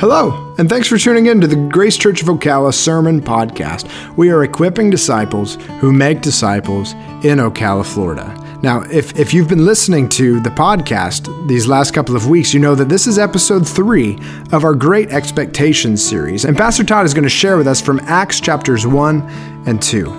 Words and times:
Hello, 0.00 0.54
and 0.56 0.66
thanks 0.66 0.88
for 0.88 0.96
tuning 0.96 1.26
in 1.26 1.42
to 1.42 1.46
the 1.46 1.68
Grace 1.68 1.98
Church 1.98 2.22
of 2.22 2.28
Ocala 2.28 2.72
Sermon 2.72 3.20
Podcast. 3.20 3.86
We 4.16 4.30
are 4.30 4.44
equipping 4.44 4.88
disciples 4.88 5.56
who 5.78 5.92
make 5.92 6.22
disciples 6.22 6.94
in 7.22 7.36
Ocala, 7.36 7.84
Florida. 7.84 8.34
Now, 8.62 8.80
if, 8.84 9.18
if 9.20 9.34
you've 9.34 9.50
been 9.50 9.66
listening 9.66 10.08
to 10.08 10.40
the 10.40 10.48
podcast 10.48 11.46
these 11.48 11.66
last 11.66 11.92
couple 11.92 12.16
of 12.16 12.30
weeks, 12.30 12.54
you 12.54 12.60
know 12.60 12.74
that 12.76 12.88
this 12.88 13.06
is 13.06 13.18
episode 13.18 13.68
three 13.68 14.18
of 14.52 14.64
our 14.64 14.74
Great 14.74 15.10
Expectations 15.10 16.02
series, 16.02 16.46
and 16.46 16.56
Pastor 16.56 16.82
Todd 16.82 17.04
is 17.04 17.12
going 17.12 17.24
to 17.24 17.28
share 17.28 17.58
with 17.58 17.68
us 17.68 17.82
from 17.82 18.00
Acts 18.04 18.40
chapters 18.40 18.86
1 18.86 19.20
and 19.66 19.82
2. 19.82 20.10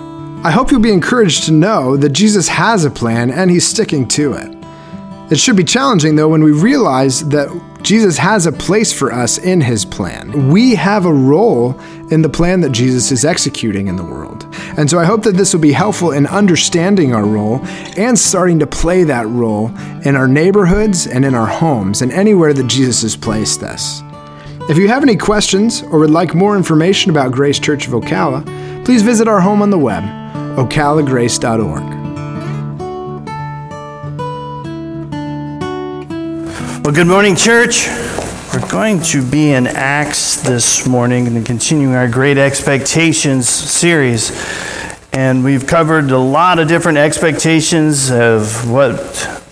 I 0.44 0.52
hope 0.52 0.70
you'll 0.70 0.78
be 0.78 0.92
encouraged 0.92 1.42
to 1.46 1.52
know 1.52 1.96
that 1.96 2.10
Jesus 2.10 2.46
has 2.46 2.84
a 2.84 2.90
plan 2.90 3.32
and 3.32 3.50
he's 3.50 3.66
sticking 3.66 4.06
to 4.10 4.34
it. 4.34 4.61
It 5.32 5.38
should 5.38 5.56
be 5.56 5.64
challenging, 5.64 6.14
though, 6.14 6.28
when 6.28 6.44
we 6.44 6.52
realize 6.52 7.26
that 7.30 7.48
Jesus 7.80 8.18
has 8.18 8.44
a 8.44 8.52
place 8.52 8.92
for 8.92 9.10
us 9.10 9.38
in 9.38 9.62
his 9.62 9.82
plan. 9.82 10.50
We 10.50 10.74
have 10.74 11.06
a 11.06 11.12
role 11.12 11.80
in 12.10 12.20
the 12.20 12.28
plan 12.28 12.60
that 12.60 12.72
Jesus 12.72 13.10
is 13.10 13.24
executing 13.24 13.86
in 13.86 13.96
the 13.96 14.04
world. 14.04 14.46
And 14.76 14.90
so 14.90 14.98
I 14.98 15.06
hope 15.06 15.22
that 15.22 15.38
this 15.38 15.54
will 15.54 15.62
be 15.62 15.72
helpful 15.72 16.12
in 16.12 16.26
understanding 16.26 17.14
our 17.14 17.24
role 17.24 17.60
and 17.96 18.18
starting 18.18 18.58
to 18.58 18.66
play 18.66 19.04
that 19.04 19.26
role 19.26 19.68
in 20.04 20.16
our 20.16 20.28
neighborhoods 20.28 21.06
and 21.06 21.24
in 21.24 21.34
our 21.34 21.46
homes 21.46 22.02
and 22.02 22.12
anywhere 22.12 22.52
that 22.52 22.66
Jesus 22.66 23.00
has 23.00 23.16
placed 23.16 23.62
us. 23.62 24.02
If 24.68 24.76
you 24.76 24.88
have 24.88 25.02
any 25.02 25.16
questions 25.16 25.80
or 25.80 26.00
would 26.00 26.10
like 26.10 26.34
more 26.34 26.58
information 26.58 27.10
about 27.10 27.32
Grace 27.32 27.58
Church 27.58 27.86
of 27.86 27.94
Ocala, 27.94 28.44
please 28.84 29.00
visit 29.00 29.28
our 29.28 29.40
home 29.40 29.62
on 29.62 29.70
the 29.70 29.78
web, 29.78 30.04
ocalagrace.org. 30.58 32.01
Well, 36.82 36.92
good 36.92 37.06
morning, 37.06 37.36
church. 37.36 37.86
We're 38.52 38.68
going 38.68 39.02
to 39.02 39.24
be 39.24 39.52
in 39.52 39.68
Acts 39.68 40.42
this 40.42 40.84
morning 40.84 41.28
and 41.28 41.46
continuing 41.46 41.94
our 41.94 42.08
Great 42.08 42.38
Expectations 42.38 43.48
series. 43.48 44.32
And 45.12 45.44
we've 45.44 45.64
covered 45.64 46.10
a 46.10 46.18
lot 46.18 46.58
of 46.58 46.66
different 46.66 46.98
expectations 46.98 48.10
of 48.10 48.68
what 48.68 48.98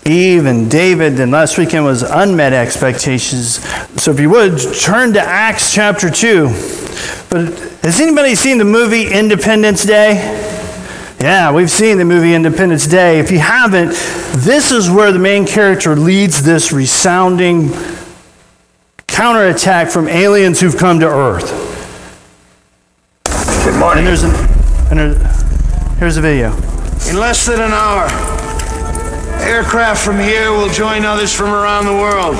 Eve 0.05 0.45
and 0.45 0.69
David, 0.69 1.21
and 1.21 1.31
last 1.31 1.57
weekend 1.57 1.85
was 1.85 2.01
unmet 2.01 2.51
expectations. 2.51 3.63
So 4.01 4.11
if 4.11 4.19
you 4.19 4.29
would, 4.29 4.59
turn 4.81 5.13
to 5.13 5.21
Acts 5.21 5.73
chapter 5.73 6.09
2. 6.09 6.47
But 7.29 7.57
has 7.81 8.01
anybody 8.01 8.35
seen 8.35 8.57
the 8.57 8.65
movie 8.65 9.07
Independence 9.09 9.85
Day? 9.85 10.15
Yeah, 11.21 11.51
we've 11.51 11.69
seen 11.69 11.99
the 11.99 12.05
movie 12.05 12.33
Independence 12.33 12.87
Day. 12.87 13.19
If 13.19 13.29
you 13.29 13.37
haven't, 13.37 13.89
this 14.43 14.71
is 14.71 14.89
where 14.89 15.11
the 15.11 15.19
main 15.19 15.45
character 15.45 15.95
leads 15.95 16.41
this 16.41 16.71
resounding 16.71 17.69
counterattack 19.05 19.89
from 19.89 20.07
aliens 20.07 20.59
who've 20.59 20.75
come 20.75 20.99
to 20.99 21.07
Earth. 21.07 21.45
Good 23.63 23.79
morning. 23.79 23.99
And 23.99 24.07
there's 24.07 24.23
an, 24.23 24.31
and 24.89 24.99
there, 24.99 25.93
here's 25.99 26.17
a 26.17 26.21
video. 26.21 26.53
In 27.07 27.19
less 27.19 27.45
than 27.45 27.61
an 27.61 27.71
hour, 27.71 28.07
aircraft 29.43 30.03
from 30.03 30.17
here 30.17 30.51
will 30.51 30.69
join 30.69 31.05
others 31.05 31.31
from 31.31 31.53
around 31.53 31.85
the 31.85 31.93
world. 31.93 32.33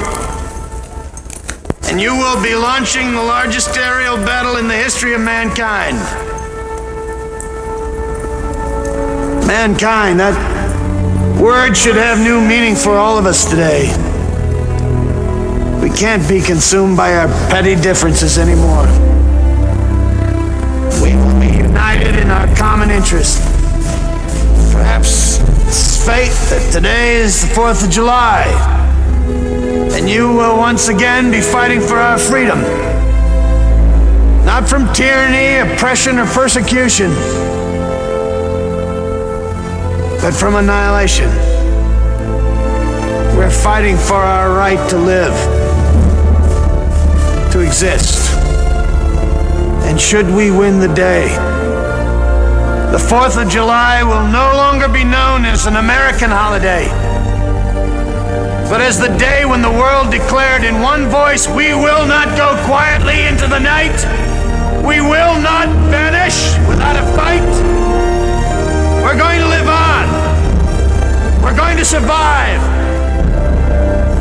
And 1.83 2.01
you 2.01 2.15
will 2.15 2.41
be 2.41 2.55
launching 2.55 3.11
the 3.11 3.21
largest 3.21 3.77
aerial 3.77 4.17
battle 4.17 4.57
in 4.57 4.67
the 4.67 4.75
history 4.75 5.13
of 5.13 5.21
mankind. 5.21 6.30
Mankind, 9.47 10.19
that 10.19 10.35
word 11.41 11.75
should 11.75 11.95
have 11.95 12.19
new 12.19 12.39
meaning 12.39 12.75
for 12.75 12.91
all 12.91 13.17
of 13.17 13.25
us 13.25 13.49
today. 13.49 13.87
We 15.81 15.89
can't 15.89 16.27
be 16.29 16.41
consumed 16.41 16.95
by 16.95 17.15
our 17.15 17.27
petty 17.49 17.75
differences 17.75 18.37
anymore. 18.37 18.85
We 21.01 21.15
will 21.15 21.39
be 21.39 21.57
united 21.57 22.15
in 22.15 22.29
our 22.29 22.47
common 22.55 22.91
interest. 22.91 23.41
Perhaps 24.71 25.39
it's 25.67 26.05
fate 26.05 26.31
that 26.49 26.69
today 26.71 27.15
is 27.15 27.41
the 27.41 27.47
4th 27.53 27.83
of 27.83 27.89
July, 27.89 28.45
and 29.95 30.09
you 30.09 30.29
will 30.29 30.57
once 30.57 30.87
again 30.87 31.31
be 31.31 31.41
fighting 31.41 31.81
for 31.81 31.97
our 31.97 32.17
freedom. 32.17 32.61
Not 34.45 34.67
from 34.69 34.91
tyranny, 34.93 35.73
oppression, 35.73 36.19
or 36.19 36.25
persecution 36.25 37.11
but 40.21 40.35
from 40.35 40.55
annihilation. 40.55 41.29
We're 43.35 43.49
fighting 43.49 43.97
for 43.97 44.21
our 44.21 44.55
right 44.55 44.89
to 44.91 44.97
live, 44.97 45.33
to 47.51 47.59
exist. 47.59 48.31
And 49.87 49.99
should 49.99 50.27
we 50.27 50.51
win 50.51 50.79
the 50.79 50.93
day, 50.93 51.27
the 52.91 52.99
4th 52.99 53.41
of 53.41 53.49
July 53.49 54.03
will 54.03 54.27
no 54.31 54.55
longer 54.55 54.87
be 54.87 55.03
known 55.03 55.43
as 55.43 55.65
an 55.65 55.77
American 55.77 56.29
holiday, 56.29 56.85
but 58.69 58.79
as 58.79 58.99
the 58.99 59.09
day 59.17 59.43
when 59.43 59.63
the 59.63 59.71
world 59.71 60.11
declared 60.11 60.63
in 60.63 60.81
one 60.81 61.07
voice, 61.09 61.47
we 61.47 61.73
will 61.73 62.05
not 62.05 62.37
go 62.37 62.55
quietly 62.67 63.25
into 63.25 63.47
the 63.47 63.59
night. 63.59 63.97
We 64.85 65.01
will 65.01 65.41
not 65.41 65.67
vanish 65.89 66.55
without 66.69 66.95
a 66.95 67.05
fight. 67.17 67.41
We're 69.03 69.17
going 69.17 69.39
to 69.39 69.47
live 69.47 69.67
on. 69.67 69.90
We're 71.51 71.57
going 71.57 71.75
to 71.75 71.83
survive. 71.83 72.61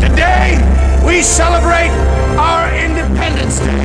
Today, 0.00 0.58
we 1.06 1.22
celebrate 1.22 1.90
our 2.36 2.74
Independence 2.74 3.60
Day. 3.60 3.84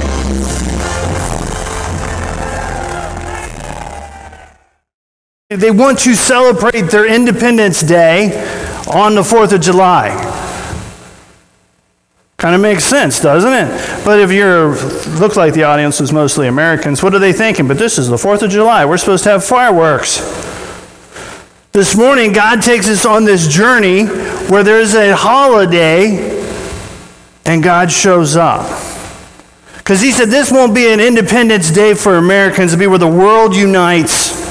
They 5.55 5.69
want 5.69 5.99
to 5.99 6.15
celebrate 6.15 6.89
their 6.89 7.05
Independence 7.05 7.81
Day 7.81 8.33
on 8.91 9.13
the 9.13 9.21
4th 9.21 9.53
of 9.53 9.61
July. 9.61 10.09
Kind 12.37 12.55
of 12.55 12.61
makes 12.61 12.83
sense, 12.83 13.21
doesn't 13.21 13.53
it? 13.53 14.03
But 14.03 14.19
if 14.21 14.31
you 14.31 15.19
look 15.19 15.35
like 15.35 15.53
the 15.53 15.65
audience 15.65 16.01
is 16.01 16.11
mostly 16.11 16.47
Americans, 16.47 17.03
what 17.03 17.13
are 17.13 17.19
they 17.19 17.31
thinking? 17.31 17.67
But 17.67 17.77
this 17.77 17.99
is 17.99 18.09
the 18.09 18.17
4th 18.17 18.41
of 18.41 18.49
July. 18.49 18.85
We're 18.85 18.97
supposed 18.97 19.23
to 19.25 19.29
have 19.29 19.45
fireworks. 19.45 20.54
This 21.75 21.93
morning, 21.93 22.31
God 22.31 22.61
takes 22.61 22.87
us 22.87 23.05
on 23.05 23.25
this 23.25 23.49
journey 23.49 24.05
where 24.05 24.63
there's 24.63 24.95
a 24.95 25.13
holiday 25.13 26.39
and 27.45 27.61
God 27.61 27.91
shows 27.91 28.37
up. 28.37 28.65
Because 29.79 29.99
He 29.99 30.13
said 30.13 30.29
this 30.29 30.53
won't 30.53 30.73
be 30.73 30.87
an 30.87 31.01
Independence 31.01 31.69
Day 31.71 31.93
for 31.93 32.15
Americans, 32.15 32.71
it'll 32.71 32.79
be 32.79 32.87
where 32.87 32.97
the 32.97 33.09
world 33.09 33.53
unites. 33.53 34.41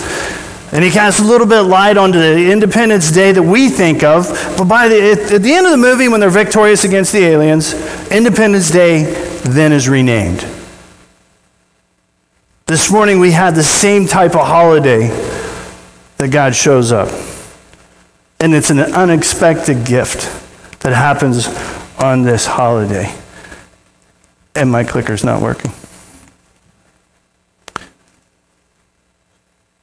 And 0.70 0.84
he 0.84 0.90
casts 0.90 1.18
a 1.18 1.24
little 1.24 1.46
bit 1.46 1.60
of 1.60 1.66
light 1.66 1.96
onto 1.96 2.18
the 2.18 2.52
Independence 2.52 3.10
Day 3.10 3.32
that 3.32 3.42
we 3.42 3.70
think 3.70 4.02
of. 4.02 4.28
But 4.58 4.66
by 4.66 4.88
the, 4.88 5.12
at 5.12 5.40
the 5.40 5.54
end 5.54 5.64
of 5.64 5.72
the 5.72 5.78
movie, 5.78 6.08
when 6.08 6.20
they're 6.20 6.28
victorious 6.28 6.84
against 6.84 7.10
the 7.12 7.20
aliens, 7.20 7.72
Independence 8.10 8.70
Day 8.70 9.04
then 9.44 9.72
is 9.72 9.88
renamed. 9.88 10.46
This 12.66 12.90
morning 12.90 13.18
we 13.18 13.30
had 13.30 13.54
the 13.54 13.62
same 13.62 14.06
type 14.06 14.34
of 14.34 14.46
holiday 14.46 15.08
that 16.18 16.28
God 16.30 16.54
shows 16.54 16.92
up. 16.92 17.08
And 18.40 18.54
it's 18.54 18.70
an 18.70 18.80
unexpected 18.80 19.86
gift 19.86 20.22
that 20.80 20.92
happens 20.92 21.48
on 21.98 22.22
this 22.22 22.46
holiday. 22.46 23.14
And 24.54 24.70
my 24.70 24.84
clicker's 24.84 25.24
not 25.24 25.40
working. 25.40 25.72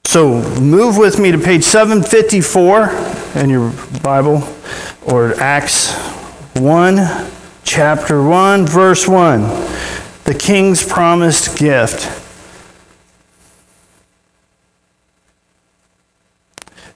So 0.06 0.42
move 0.60 0.98
with 0.98 1.20
me 1.20 1.32
to 1.32 1.38
page 1.38 1.64
754 1.64 3.42
in 3.42 3.50
your 3.50 3.74
Bible, 4.04 4.48
or 5.08 5.34
Acts 5.40 5.94
1, 6.58 7.32
chapter 7.64 8.22
1, 8.22 8.66
verse 8.66 9.08
1. 9.08 9.42
The 10.26 10.36
king's 10.38 10.86
promised 10.86 11.58
gift. 11.58 12.21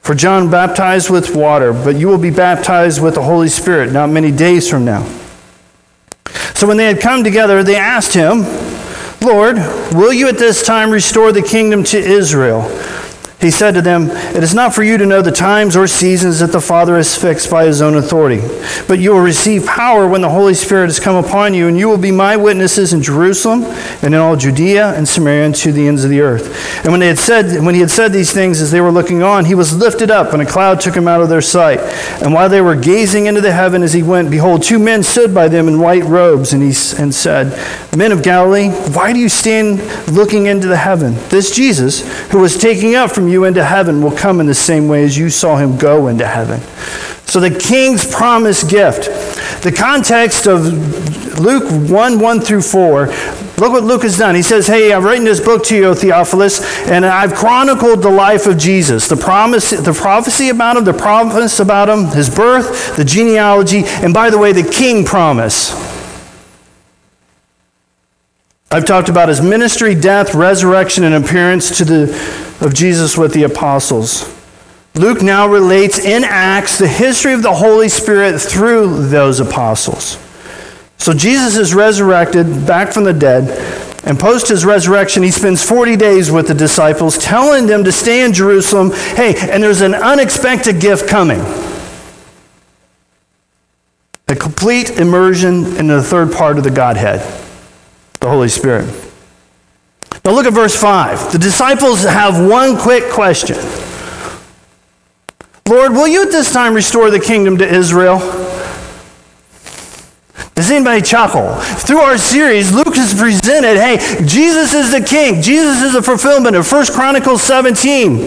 For 0.00 0.14
John 0.14 0.50
baptized 0.50 1.10
with 1.10 1.34
water, 1.36 1.72
but 1.72 1.96
you 1.96 2.08
will 2.08 2.18
be 2.18 2.30
baptized 2.30 3.02
with 3.02 3.14
the 3.14 3.22
Holy 3.22 3.48
Spirit 3.48 3.92
not 3.92 4.08
many 4.10 4.32
days 4.32 4.68
from 4.68 4.84
now. 4.84 5.04
So 6.54 6.66
when 6.66 6.76
they 6.76 6.86
had 6.86 7.00
come 7.00 7.22
together, 7.24 7.62
they 7.62 7.76
asked 7.76 8.12
him, 8.12 8.42
Lord, 9.20 9.56
will 9.94 10.12
you 10.12 10.28
at 10.28 10.38
this 10.38 10.62
time 10.62 10.90
restore 10.90 11.32
the 11.32 11.42
kingdom 11.42 11.84
to 11.84 11.98
Israel? 11.98 12.62
He 13.40 13.50
said 13.50 13.72
to 13.72 13.82
them, 13.82 14.10
It 14.10 14.42
is 14.42 14.54
not 14.54 14.74
for 14.74 14.82
you 14.82 14.98
to 14.98 15.06
know 15.06 15.22
the 15.22 15.32
times 15.32 15.74
or 15.74 15.86
seasons 15.86 16.40
that 16.40 16.52
the 16.52 16.60
Father 16.60 16.96
has 16.96 17.16
fixed 17.16 17.50
by 17.50 17.64
his 17.64 17.80
own 17.80 17.94
authority, 17.94 18.42
but 18.86 18.98
you 18.98 19.12
will 19.12 19.20
receive 19.20 19.64
power 19.64 20.06
when 20.06 20.20
the 20.20 20.28
Holy 20.28 20.52
Spirit 20.52 20.88
has 20.88 21.00
come 21.00 21.16
upon 21.16 21.54
you, 21.54 21.66
and 21.66 21.78
you 21.78 21.88
will 21.88 21.96
be 21.96 22.12
my 22.12 22.36
witnesses 22.36 22.92
in 22.92 23.02
Jerusalem 23.02 23.64
and 24.02 24.14
in 24.14 24.20
all 24.20 24.36
Judea 24.36 24.94
and 24.94 25.08
Samaria 25.08 25.46
and 25.46 25.54
to 25.54 25.72
the 25.72 25.88
ends 25.88 26.04
of 26.04 26.10
the 26.10 26.20
earth. 26.20 26.84
And 26.84 26.92
when, 26.92 27.00
they 27.00 27.06
had 27.06 27.18
said, 27.18 27.64
when 27.64 27.74
he 27.74 27.80
had 27.80 27.90
said 27.90 28.12
these 28.12 28.30
things 28.30 28.60
as 28.60 28.70
they 28.70 28.82
were 28.82 28.90
looking 28.90 29.22
on, 29.22 29.46
he 29.46 29.54
was 29.54 29.74
lifted 29.74 30.10
up, 30.10 30.34
and 30.34 30.42
a 30.42 30.46
cloud 30.46 30.80
took 30.80 30.94
him 30.94 31.08
out 31.08 31.22
of 31.22 31.30
their 31.30 31.40
sight. 31.40 31.80
And 32.22 32.34
while 32.34 32.50
they 32.50 32.60
were 32.60 32.76
gazing 32.76 33.24
into 33.24 33.40
the 33.40 33.52
heaven 33.52 33.82
as 33.82 33.94
he 33.94 34.02
went, 34.02 34.30
behold, 34.30 34.62
two 34.62 34.78
men 34.78 35.02
stood 35.02 35.34
by 35.34 35.48
them 35.48 35.66
in 35.66 35.80
white 35.80 36.04
robes, 36.04 36.52
and 36.52 36.62
he 36.62 36.74
and 36.98 37.14
said, 37.14 37.56
Men 37.96 38.12
of 38.12 38.22
Galilee, 38.22 38.68
why 38.68 39.14
do 39.14 39.18
you 39.18 39.30
stand 39.30 39.80
looking 40.08 40.46
into 40.46 40.68
the 40.68 40.76
heaven? 40.76 41.14
This 41.30 41.54
Jesus, 41.54 42.02
who 42.30 42.38
was 42.38 42.58
taken 42.58 42.94
up 42.94 43.10
from 43.10 43.29
you 43.30 43.44
into 43.44 43.64
heaven 43.64 44.02
will 44.02 44.16
come 44.16 44.40
in 44.40 44.46
the 44.46 44.54
same 44.54 44.88
way 44.88 45.04
as 45.04 45.16
you 45.16 45.30
saw 45.30 45.56
him 45.56 45.78
go 45.78 46.08
into 46.08 46.26
heaven. 46.26 46.60
So, 47.26 47.38
the 47.40 47.50
king's 47.50 48.04
promised 48.04 48.68
gift. 48.68 49.04
The 49.62 49.72
context 49.72 50.46
of 50.46 51.38
Luke 51.38 51.70
1 51.90 52.18
1 52.18 52.40
through 52.40 52.62
4. 52.62 53.06
Look 53.06 53.72
what 53.72 53.84
Luke 53.84 54.02
has 54.02 54.16
done. 54.16 54.34
He 54.34 54.42
says, 54.42 54.66
Hey, 54.66 54.92
I've 54.92 55.04
written 55.04 55.24
this 55.24 55.38
book 55.38 55.64
to 55.66 55.76
you, 55.76 55.94
Theophilus, 55.94 56.88
and 56.88 57.04
I've 57.04 57.34
chronicled 57.34 58.02
the 58.02 58.10
life 58.10 58.46
of 58.46 58.56
Jesus, 58.56 59.06
the 59.06 59.16
promise, 59.16 59.70
the 59.70 59.92
prophecy 59.92 60.48
about 60.48 60.78
him, 60.78 60.84
the 60.84 60.94
promise 60.94 61.60
about 61.60 61.88
him, 61.88 62.06
his 62.06 62.34
birth, 62.34 62.96
the 62.96 63.04
genealogy, 63.04 63.82
and 63.84 64.14
by 64.14 64.30
the 64.30 64.38
way, 64.38 64.52
the 64.52 64.68
king 64.68 65.04
promise. 65.04 65.99
I've 68.72 68.84
talked 68.84 69.08
about 69.08 69.28
his 69.28 69.40
ministry, 69.40 69.96
death, 69.96 70.32
resurrection, 70.32 71.02
and 71.02 71.24
appearance 71.24 71.76
to 71.78 71.84
the, 71.84 72.56
of 72.60 72.72
Jesus 72.72 73.18
with 73.18 73.34
the 73.34 73.42
apostles. 73.42 74.32
Luke 74.94 75.22
now 75.22 75.48
relates 75.48 75.98
in 75.98 76.22
Acts 76.22 76.78
the 76.78 76.86
history 76.86 77.32
of 77.32 77.42
the 77.42 77.52
Holy 77.52 77.88
Spirit 77.88 78.40
through 78.40 79.08
those 79.08 79.40
apostles. 79.40 80.18
So 80.98 81.12
Jesus 81.12 81.56
is 81.56 81.74
resurrected 81.74 82.64
back 82.64 82.92
from 82.92 83.02
the 83.02 83.12
dead, 83.12 83.48
and 84.04 84.20
post 84.20 84.46
his 84.46 84.64
resurrection, 84.64 85.24
he 85.24 85.32
spends 85.32 85.64
40 85.64 85.96
days 85.96 86.30
with 86.30 86.46
the 86.46 86.54
disciples, 86.54 87.18
telling 87.18 87.66
them 87.66 87.82
to 87.82 87.90
stay 87.90 88.24
in 88.24 88.32
Jerusalem. 88.32 88.92
Hey, 88.92 89.34
and 89.50 89.60
there's 89.60 89.80
an 89.80 89.94
unexpected 89.94 90.80
gift 90.80 91.08
coming 91.08 91.40
a 94.28 94.36
complete 94.36 94.90
immersion 94.90 95.76
in 95.76 95.88
the 95.88 96.00
third 96.00 96.32
part 96.32 96.56
of 96.56 96.62
the 96.62 96.70
Godhead 96.70 97.20
the 98.20 98.28
Holy 98.28 98.48
Spirit. 98.48 98.86
Now 100.24 100.32
look 100.32 100.46
at 100.46 100.52
verse 100.52 100.78
5. 100.78 101.32
The 101.32 101.38
disciples 101.38 102.02
have 102.04 102.46
one 102.48 102.76
quick 102.76 103.10
question 103.10 103.56
Lord, 105.66 105.92
will 105.92 106.08
you 106.08 106.22
at 106.24 106.32
this 106.32 106.52
time 106.52 106.74
restore 106.74 107.10
the 107.10 107.20
kingdom 107.20 107.58
to 107.58 107.66
Israel? 107.66 108.18
Does 110.56 110.70
anybody 110.70 111.00
chuckle? 111.00 111.54
Through 111.54 112.00
our 112.00 112.18
series, 112.18 112.74
Luke 112.74 112.96
has 112.96 113.14
presented, 113.14 113.76
hey, 113.80 113.96
Jesus 114.26 114.74
is 114.74 114.90
the 114.90 115.00
king. 115.00 115.40
Jesus 115.40 115.80
is 115.80 115.92
the 115.94 116.02
fulfillment 116.02 116.56
of 116.56 116.70
1 116.70 116.86
Chronicles 116.86 117.42
17. 117.44 118.18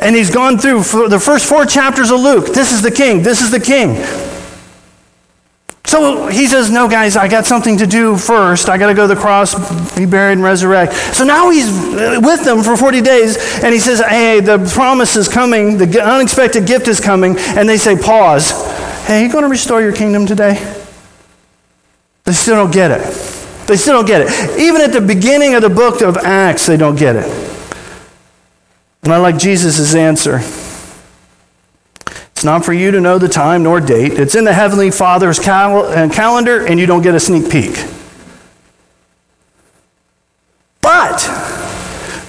And 0.00 0.16
he's 0.16 0.30
gone 0.30 0.58
through 0.58 0.82
the 1.08 1.20
first 1.20 1.46
four 1.46 1.64
chapters 1.64 2.10
of 2.10 2.18
Luke. 2.18 2.46
This 2.46 2.72
is 2.72 2.82
the 2.82 2.90
king. 2.90 3.22
This 3.22 3.40
is 3.40 3.50
the 3.50 3.60
king. 3.60 3.96
So 5.94 6.26
he 6.26 6.48
says, 6.48 6.72
No, 6.72 6.88
guys, 6.88 7.16
I 7.16 7.28
got 7.28 7.46
something 7.46 7.76
to 7.76 7.86
do 7.86 8.16
first. 8.16 8.68
I 8.68 8.78
got 8.78 8.88
to 8.88 8.94
go 8.94 9.06
to 9.06 9.14
the 9.14 9.20
cross, 9.20 9.54
be 9.94 10.06
buried, 10.06 10.32
and 10.32 10.42
resurrect. 10.42 10.92
So 10.92 11.22
now 11.22 11.50
he's 11.50 11.68
uh, 11.68 12.18
with 12.20 12.44
them 12.44 12.64
for 12.64 12.76
40 12.76 13.00
days, 13.00 13.36
and 13.62 13.72
he 13.72 13.78
says, 13.78 14.00
Hey, 14.00 14.40
the 14.40 14.58
promise 14.74 15.14
is 15.14 15.28
coming, 15.28 15.78
the 15.78 16.02
unexpected 16.02 16.66
gift 16.66 16.88
is 16.88 16.98
coming. 16.98 17.36
And 17.38 17.68
they 17.68 17.76
say, 17.76 17.96
Pause. 17.96 18.50
Hey, 19.06 19.20
are 19.20 19.26
you 19.26 19.30
going 19.30 19.44
to 19.44 19.48
restore 19.48 19.82
your 19.82 19.92
kingdom 19.92 20.26
today? 20.26 20.54
They 22.24 22.32
still 22.32 22.56
don't 22.56 22.72
get 22.72 22.90
it. 22.90 23.04
They 23.68 23.76
still 23.76 23.94
don't 23.94 24.06
get 24.06 24.22
it. 24.22 24.58
Even 24.58 24.80
at 24.80 24.92
the 24.92 25.00
beginning 25.00 25.54
of 25.54 25.62
the 25.62 25.70
book 25.70 26.02
of 26.02 26.16
Acts, 26.16 26.66
they 26.66 26.76
don't 26.76 26.96
get 26.96 27.14
it. 27.14 27.26
And 29.04 29.12
I 29.12 29.18
like 29.18 29.38
Jesus' 29.38 29.94
answer. 29.94 30.40
It's 32.44 32.46
not 32.46 32.62
for 32.62 32.74
you 32.74 32.90
to 32.90 33.00
know 33.00 33.16
the 33.16 33.26
time 33.26 33.62
nor 33.62 33.80
date. 33.80 34.18
It's 34.18 34.34
in 34.34 34.44
the 34.44 34.52
Heavenly 34.52 34.90
Father's 34.90 35.38
cal- 35.38 35.86
uh, 35.86 36.10
calendar, 36.10 36.66
and 36.66 36.78
you 36.78 36.84
don't 36.84 37.00
get 37.00 37.14
a 37.14 37.18
sneak 37.18 37.50
peek. 37.50 37.72
But 40.82 41.26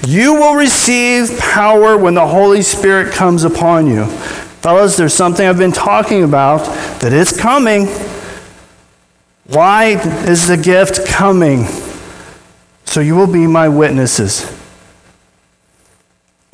you 0.08 0.36
will 0.36 0.56
receive 0.56 1.38
power 1.38 1.98
when 1.98 2.14
the 2.14 2.26
Holy 2.26 2.62
Spirit 2.62 3.12
comes 3.12 3.44
upon 3.44 3.88
you. 3.88 4.06
Fellas, 4.06 4.96
there's 4.96 5.14
something 5.14 5.46
I've 5.46 5.58
been 5.58 5.74
talking 5.74 6.24
about 6.24 6.60
that 7.02 7.12
is 7.12 7.38
coming. 7.38 7.88
Why 9.48 10.00
is 10.30 10.48
the 10.48 10.56
gift 10.56 11.06
coming? 11.06 11.66
So 12.86 13.02
you 13.02 13.18
will 13.18 13.28
be 13.28 13.48
my 13.48 13.68
witnesses 13.68 14.55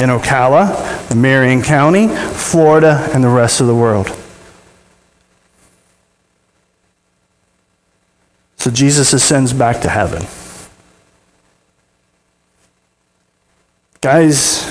in 0.01 0.09
Ocala, 0.09 1.15
Marion 1.15 1.62
County, 1.62 2.07
Florida, 2.07 3.07
and 3.13 3.24
the 3.24 3.30
rest 3.30 3.62
of 3.62 3.68
the 3.68 3.75
world. 3.75 4.07
So 8.57 8.71
Jesus 8.71 9.13
ascends 9.13 9.53
back 9.53 9.81
to 9.81 9.89
heaven. 9.89 10.24
Guys, 14.01 14.68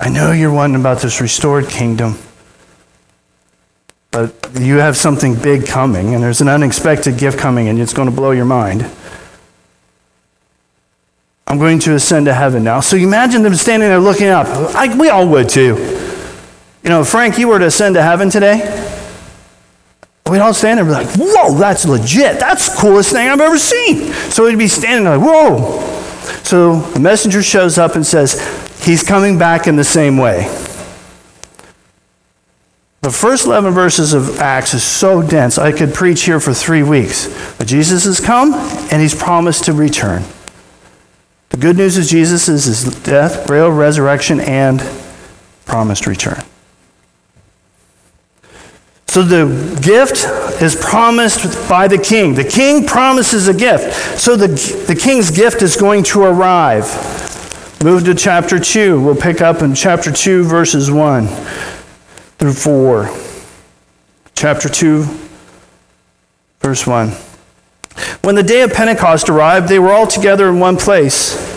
I 0.00 0.08
know 0.08 0.32
you're 0.32 0.52
wondering 0.52 0.82
about 0.82 1.02
this 1.02 1.20
restored 1.20 1.68
kingdom, 1.68 2.18
but 4.10 4.34
you 4.58 4.78
have 4.78 4.96
something 4.96 5.36
big 5.36 5.66
coming, 5.68 6.14
and 6.14 6.24
there's 6.24 6.40
an 6.40 6.48
unexpected 6.48 7.16
gift 7.16 7.38
coming, 7.38 7.68
and 7.68 7.78
it's 7.78 7.94
going 7.94 8.10
to 8.10 8.14
blow 8.14 8.32
your 8.32 8.44
mind. 8.44 8.90
I'm 11.48 11.58
going 11.58 11.78
to 11.80 11.94
ascend 11.94 12.26
to 12.26 12.34
heaven 12.34 12.64
now. 12.64 12.80
So 12.80 12.96
you 12.96 13.06
imagine 13.06 13.42
them 13.42 13.54
standing 13.54 13.88
there 13.88 14.00
looking 14.00 14.28
up. 14.28 14.46
I, 14.74 14.96
we 14.96 15.08
all 15.08 15.28
would 15.28 15.48
too. 15.48 15.76
You 16.82 16.90
know, 16.90 17.04
Frank, 17.04 17.38
you 17.38 17.48
were 17.48 17.58
to 17.58 17.66
ascend 17.66 17.94
to 17.94 18.02
heaven 18.02 18.30
today. 18.30 18.58
We'd 20.28 20.40
all 20.40 20.54
stand 20.54 20.78
there 20.78 20.84
and 20.84 20.92
be 20.92 21.06
like, 21.06 21.16
whoa, 21.16 21.56
that's 21.56 21.86
legit. 21.86 22.40
That's 22.40 22.68
the 22.68 22.80
coolest 22.80 23.12
thing 23.12 23.28
I've 23.28 23.40
ever 23.40 23.58
seen. 23.58 24.12
So 24.30 24.44
we'd 24.44 24.58
be 24.58 24.66
standing 24.66 25.04
there 25.04 25.18
like, 25.18 25.26
whoa. 25.26 25.80
So 26.42 26.80
the 26.80 27.00
messenger 27.00 27.44
shows 27.44 27.78
up 27.78 27.94
and 27.94 28.04
says, 28.04 28.84
he's 28.84 29.04
coming 29.04 29.38
back 29.38 29.68
in 29.68 29.76
the 29.76 29.84
same 29.84 30.16
way. 30.16 30.48
The 33.02 33.10
first 33.12 33.46
11 33.46 33.72
verses 33.72 34.14
of 34.14 34.40
Acts 34.40 34.74
is 34.74 34.82
so 34.82 35.22
dense, 35.22 35.58
I 35.58 35.70
could 35.70 35.94
preach 35.94 36.22
here 36.22 36.40
for 36.40 36.52
three 36.52 36.82
weeks. 36.82 37.28
But 37.56 37.68
Jesus 37.68 38.04
has 38.04 38.18
come 38.18 38.52
and 38.90 39.00
he's 39.00 39.14
promised 39.14 39.66
to 39.66 39.72
return. 39.72 40.24
The 41.56 41.62
good 41.62 41.78
news 41.78 41.96
of 41.96 42.04
Jesus 42.04 42.50
is 42.50 42.64
his 42.64 42.84
death, 43.02 43.46
burial, 43.46 43.70
resurrection, 43.70 44.40
and 44.40 44.78
promised 45.64 46.06
return. 46.06 46.42
So 49.06 49.22
the 49.22 49.80
gift 49.80 50.26
is 50.60 50.76
promised 50.76 51.66
by 51.66 51.88
the 51.88 51.96
king. 51.96 52.34
The 52.34 52.44
king 52.44 52.86
promises 52.86 53.48
a 53.48 53.54
gift. 53.54 54.20
So 54.20 54.36
the, 54.36 54.48
the 54.86 54.94
king's 54.94 55.30
gift 55.30 55.62
is 55.62 55.76
going 55.78 56.04
to 56.04 56.24
arrive. 56.24 56.84
Move 57.82 58.04
to 58.04 58.14
chapter 58.14 58.58
2. 58.58 59.00
We'll 59.00 59.16
pick 59.16 59.40
up 59.40 59.62
in 59.62 59.74
chapter 59.74 60.12
2, 60.12 60.44
verses 60.44 60.90
1 60.90 61.26
through 62.36 62.52
4. 62.52 63.08
Chapter 64.34 64.68
2, 64.68 65.06
verse 66.60 66.86
1. 66.86 67.12
When 68.22 68.34
the 68.34 68.42
day 68.42 68.62
of 68.62 68.72
Pentecost 68.72 69.28
arrived, 69.28 69.68
they 69.68 69.78
were 69.78 69.92
all 69.92 70.06
together 70.06 70.48
in 70.48 70.60
one 70.60 70.76
place. 70.76 71.56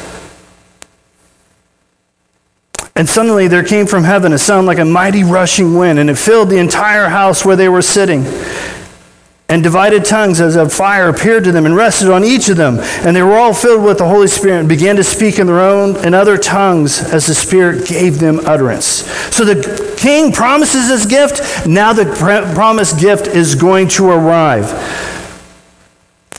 And 2.96 3.08
suddenly 3.08 3.48
there 3.48 3.64
came 3.64 3.88
from 3.88 4.04
heaven 4.04 4.34
a 4.34 4.38
sound 4.38 4.68
like 4.68 4.78
a 4.78 4.84
mighty 4.84 5.24
rushing 5.24 5.76
wind, 5.76 6.00
and 6.00 6.10
it 6.10 6.18
filled 6.18 6.50
the 6.50 6.58
entire 6.58 7.08
house 7.08 7.46
where 7.46 7.56
they 7.56 7.70
were 7.70 7.82
sitting. 7.82 8.26
And 9.48 9.64
divided 9.64 10.06
tongues 10.06 10.40
as 10.42 10.56
of 10.56 10.72
fire 10.72 11.10
appeared 11.10 11.46
to 11.46 11.52
them 11.52 11.66
and 11.66 11.76
rested 11.76 12.12
on 12.12 12.24
each 12.24 12.50
of 12.50 12.58
them. 12.58 12.78
And 12.80 13.16
they 13.16 13.24
were 13.24 13.38
all 13.38 13.54
filled 13.54 13.84
with 13.84 13.98
the 13.98 14.08
Holy 14.08 14.28
Spirit 14.28 14.60
and 14.60 14.70
began 14.70 14.96
to 14.98 15.04
speak 15.04 15.40
in 15.40 15.48
their 15.48 15.62
own 15.62 15.96
and 16.06 16.14
other 16.14 16.38
tongues 16.38 17.02
as 17.02 17.26
the 17.26 17.34
Spirit 17.34 17.88
gave 17.88 18.20
them 18.20 18.42
utterance. 18.46 18.86
So 19.34 19.44
the 19.46 19.96
king 19.98 20.32
promises 20.32 20.88
this 20.88 21.06
gift. 21.06 21.66
Now 21.66 21.94
the 21.94 22.06
promised 22.54 23.00
gift 23.00 23.28
is 23.28 23.56
going 23.56 23.88
to 23.90 24.10
arrive. 24.10 24.66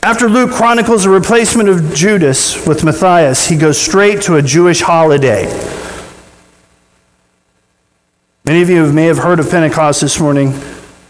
After 0.03 0.31
Luke 0.31 0.53
chronicles 0.53 1.05
the 1.05 1.11
replacement 1.11 1.69
of 1.69 1.95
Judas 1.95 2.67
with 2.67 2.85
Matthias, 2.85 3.49
he 3.49 3.57
goes 3.57 3.79
straight 3.79 4.23
to 4.23 4.37
a 4.37 4.43
Jewish 4.43 4.81
holiday. 4.81 5.45
Many 8.47 8.63
of 8.63 8.71
you 8.71 8.91
may 8.93 9.05
have 9.05 9.19
heard 9.19 9.41
of 9.41 9.51
Pentecost 9.51 10.01
this 10.01 10.19
morning, 10.19 10.59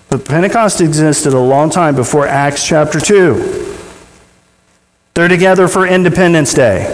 but 0.08 0.24
Pentecost 0.24 0.80
existed 0.80 1.32
a 1.32 1.38
long 1.38 1.70
time 1.70 1.94
before 1.94 2.26
Acts 2.26 2.66
chapter 2.66 2.98
2. 2.98 3.76
They're 5.14 5.28
together 5.28 5.68
for 5.68 5.86
Independence 5.86 6.52
Day, 6.52 6.84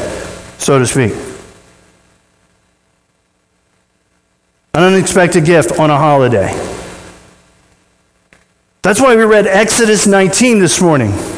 so 0.58 0.78
to 0.78 0.86
speak. 0.86 1.12
An 4.74 4.82
unexpected 4.82 5.46
gift 5.46 5.78
on 5.78 5.88
a 5.88 5.96
holiday. 5.96 6.52
That's 8.82 9.00
why 9.00 9.16
we 9.16 9.24
read 9.24 9.46
Exodus 9.46 10.06
19 10.06 10.58
this 10.58 10.78
morning. 10.78 11.35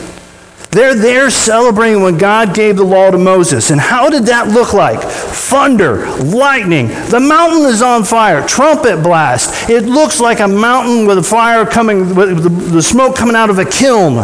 They're 0.70 0.94
there 0.94 1.30
celebrating 1.30 2.02
when 2.02 2.18
God 2.18 2.54
gave 2.54 2.76
the 2.76 2.84
law 2.84 3.10
to 3.10 3.16
Moses. 3.16 3.70
And 3.70 3.80
how 3.80 4.10
did 4.10 4.24
that 4.24 4.48
look 4.48 4.74
like? 4.74 5.00
Thunder, 5.00 6.06
lightning, 6.18 6.88
the 7.08 7.20
mountain 7.20 7.64
is 7.70 7.80
on 7.80 8.04
fire, 8.04 8.46
trumpet 8.46 9.02
blast. 9.02 9.70
It 9.70 9.84
looks 9.84 10.20
like 10.20 10.40
a 10.40 10.48
mountain 10.48 11.06
with 11.06 11.18
a 11.18 11.22
fire 11.22 11.64
coming, 11.64 12.14
with 12.14 12.70
the 12.72 12.82
smoke 12.82 13.16
coming 13.16 13.34
out 13.34 13.48
of 13.48 13.58
a 13.58 13.64
kiln. 13.64 14.16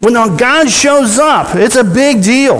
When 0.00 0.12
God 0.12 0.68
shows 0.68 1.18
up, 1.18 1.54
it's 1.54 1.76
a 1.76 1.84
big 1.84 2.22
deal. 2.22 2.58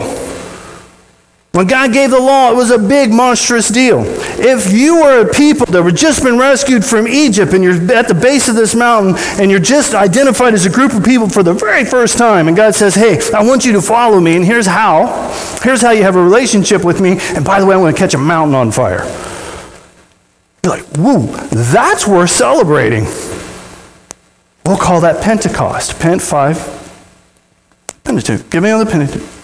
When 1.52 1.66
God 1.66 1.92
gave 1.92 2.10
the 2.10 2.18
law, 2.18 2.50
it 2.50 2.56
was 2.56 2.70
a 2.70 2.78
big, 2.78 3.12
monstrous 3.12 3.68
deal. 3.68 4.04
If 4.06 4.72
you 4.72 5.02
were 5.02 5.28
a 5.28 5.34
people 5.34 5.66
that 5.66 5.82
were 5.82 5.92
just 5.92 6.24
been 6.24 6.38
rescued 6.38 6.82
from 6.82 7.06
Egypt 7.06 7.52
and 7.52 7.62
you're 7.62 7.92
at 7.92 8.08
the 8.08 8.14
base 8.14 8.48
of 8.48 8.54
this 8.54 8.74
mountain 8.74 9.16
and 9.38 9.50
you're 9.50 9.60
just 9.60 9.92
identified 9.92 10.54
as 10.54 10.64
a 10.64 10.70
group 10.70 10.94
of 10.94 11.04
people 11.04 11.28
for 11.28 11.42
the 11.42 11.52
very 11.52 11.84
first 11.84 12.16
time, 12.16 12.48
and 12.48 12.56
God 12.56 12.74
says, 12.74 12.94
Hey, 12.94 13.20
I 13.34 13.46
want 13.46 13.66
you 13.66 13.72
to 13.72 13.82
follow 13.82 14.18
me, 14.18 14.34
and 14.34 14.44
here's 14.46 14.64
how. 14.64 15.30
Here's 15.62 15.82
how 15.82 15.90
you 15.90 16.04
have 16.04 16.16
a 16.16 16.22
relationship 16.22 16.84
with 16.84 17.02
me, 17.02 17.18
and 17.20 17.44
by 17.44 17.60
the 17.60 17.66
way, 17.66 17.74
I'm 17.74 17.82
going 17.82 17.94
to 17.94 18.00
catch 18.00 18.14
a 18.14 18.18
mountain 18.18 18.54
on 18.54 18.72
fire. 18.72 19.04
You're 20.64 20.78
like, 20.78 20.86
Woo, 20.96 21.26
that's 21.50 22.08
worth 22.08 22.30
celebrating. 22.30 23.04
We'll 24.64 24.78
call 24.78 25.02
that 25.02 25.22
Pentecost. 25.22 26.00
Pent 26.00 26.22
5. 26.22 28.00
Pentateuch. 28.04 28.48
Give 28.48 28.62
me 28.62 28.70
another 28.70 28.86
the 28.86 28.90
Pentateuch. 28.90 29.41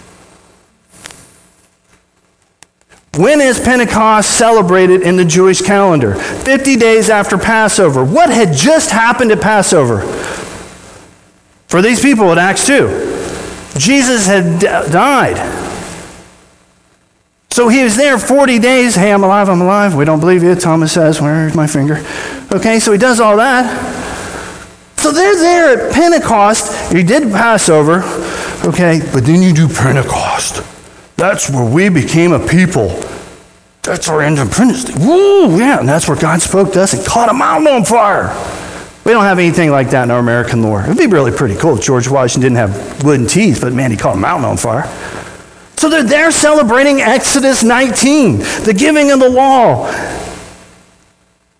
When 3.19 3.41
is 3.41 3.59
Pentecost 3.59 4.37
celebrated 4.37 5.01
in 5.01 5.17
the 5.17 5.25
Jewish 5.25 5.61
calendar? 5.61 6.15
50 6.15 6.77
days 6.77 7.09
after 7.09 7.37
Passover. 7.37 8.01
What 8.01 8.29
had 8.29 8.53
just 8.53 8.91
happened 8.91 9.33
at 9.33 9.41
Passover? 9.41 10.03
For 11.67 11.81
these 11.81 12.01
people 12.01 12.31
at 12.31 12.37
Acts 12.37 12.65
2, 12.65 12.87
Jesus 13.77 14.25
had 14.25 14.61
died. 14.61 15.35
So 17.49 17.67
he 17.67 17.83
was 17.83 17.97
there 17.97 18.17
40 18.17 18.57
days. 18.57 18.95
Hey, 18.95 19.11
I'm 19.11 19.25
alive, 19.25 19.49
I'm 19.49 19.59
alive. 19.59 19.95
We 19.95 20.05
don't 20.05 20.21
believe 20.21 20.41
you. 20.41 20.55
Thomas 20.55 20.93
says, 20.93 21.19
Where's 21.19 21.53
my 21.53 21.67
finger? 21.67 22.01
Okay, 22.53 22.79
so 22.79 22.93
he 22.93 22.97
does 22.97 23.19
all 23.19 23.35
that. 23.35 23.65
So 24.95 25.11
they're 25.11 25.35
there 25.35 25.87
at 25.89 25.93
Pentecost. 25.93 26.93
You 26.93 27.03
did 27.03 27.23
Passover. 27.33 28.01
Okay, 28.65 29.01
but 29.11 29.25
then 29.25 29.41
you 29.41 29.51
do 29.53 29.67
Pentecost. 29.67 30.78
That's 31.19 31.49
where 31.49 31.69
we 31.69 31.89
became 31.89 32.31
a 32.31 32.39
people. 32.39 32.87
That's 33.81 34.07
our 34.07 34.23
independence. 34.23 34.89
Woo, 34.97 35.59
yeah, 35.59 35.79
and 35.79 35.89
that's 35.89 36.07
where 36.07 36.15
God 36.15 36.41
spoke 36.41 36.71
to 36.71 36.81
us 36.81 36.93
and 36.93 37.05
caught 37.05 37.27
a 37.27 37.33
mountain 37.33 37.67
on 37.67 37.83
fire. 37.83 38.29
We 39.03 39.11
don't 39.11 39.25
have 39.25 39.37
anything 39.37 39.69
like 39.69 39.89
that 39.89 40.03
in 40.03 40.11
our 40.11 40.19
American 40.19 40.61
lore. 40.61 40.81
It'd 40.81 40.97
be 40.97 41.07
really 41.07 41.33
pretty 41.33 41.55
cool 41.55 41.77
if 41.77 41.83
George 41.83 42.07
Washington 42.07 42.53
didn't 42.53 42.69
have 42.69 43.03
wooden 43.03 43.27
teeth, 43.27 43.59
but 43.59 43.73
man, 43.73 43.91
he 43.91 43.97
caught 43.97 44.15
a 44.15 44.19
mountain 44.19 44.49
on 44.49 44.55
fire. 44.55 44.87
So 45.75 45.89
they're 45.89 46.03
there 46.03 46.31
celebrating 46.31 47.01
Exodus 47.01 47.65
19, 47.65 48.37
the 48.63 48.73
giving 48.73 49.11
of 49.11 49.19
the 49.19 49.29
law. 49.29 49.91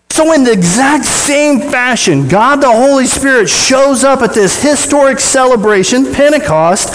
So, 0.09 0.33
in 0.33 0.45
the 0.45 0.53
exact 0.53 1.03
same 1.03 1.59
fashion, 1.59 2.29
God 2.29 2.57
the 2.61 2.71
Holy 2.71 3.07
Spirit 3.07 3.49
shows 3.49 4.05
up 4.05 4.21
at 4.21 4.33
this 4.33 4.61
historic 4.61 5.19
celebration, 5.19 6.13
Pentecost, 6.13 6.93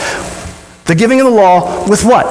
the 0.87 0.95
giving 0.95 1.21
of 1.21 1.26
the 1.26 1.33
law, 1.33 1.88
with 1.88 2.05
what? 2.05 2.26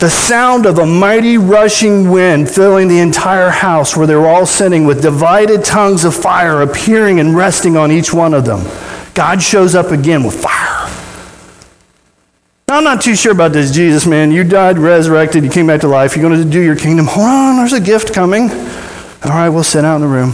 the 0.00 0.08
sound 0.08 0.64
of 0.64 0.78
a 0.78 0.86
mighty 0.86 1.36
rushing 1.36 2.10
wind 2.10 2.48
filling 2.48 2.88
the 2.88 2.98
entire 2.98 3.50
house 3.50 3.94
where 3.94 4.06
they 4.06 4.14
were 4.14 4.26
all 4.26 4.46
sitting 4.46 4.86
with 4.86 5.02
divided 5.02 5.62
tongues 5.62 6.06
of 6.06 6.14
fire 6.14 6.62
appearing 6.62 7.20
and 7.20 7.36
resting 7.36 7.76
on 7.76 7.92
each 7.92 8.10
one 8.10 8.32
of 8.32 8.46
them. 8.46 8.66
God 9.12 9.42
shows 9.42 9.74
up 9.74 9.90
again 9.90 10.24
with 10.24 10.40
fire. 10.40 10.88
Now, 12.66 12.78
I'm 12.78 12.84
not 12.84 13.02
too 13.02 13.14
sure 13.14 13.32
about 13.32 13.52
this 13.52 13.72
Jesus, 13.72 14.06
man. 14.06 14.32
You 14.32 14.42
died, 14.42 14.78
resurrected, 14.78 15.44
you 15.44 15.50
came 15.50 15.66
back 15.66 15.82
to 15.82 15.88
life. 15.88 16.16
You're 16.16 16.26
going 16.26 16.42
to 16.42 16.48
do 16.48 16.62
your 16.62 16.76
kingdom. 16.76 17.04
Hold 17.06 17.26
on, 17.26 17.56
there's 17.56 17.74
a 17.74 17.80
gift 17.80 18.14
coming. 18.14 18.48
All 18.48 19.30
right, 19.32 19.50
we'll 19.50 19.64
sit 19.64 19.84
out 19.84 19.96
in 19.96 20.00
the 20.00 20.08
room. 20.08 20.32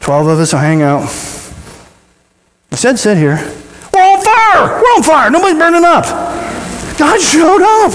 Twelve 0.00 0.28
of 0.28 0.38
us 0.38 0.54
will 0.54 0.60
hang 0.60 0.80
out. 0.80 1.02
I 2.72 2.76
said, 2.76 2.98
sit 2.98 3.18
here. 3.18 3.36
We're 3.92 4.00
on 4.00 4.24
fire! 4.24 4.80
We're 4.80 4.94
on 4.96 5.02
fire! 5.02 5.30
Nobody's 5.30 5.58
burning 5.58 5.84
up. 5.84 6.06
God 6.98 7.20
showed 7.20 7.62
up. 7.62 7.92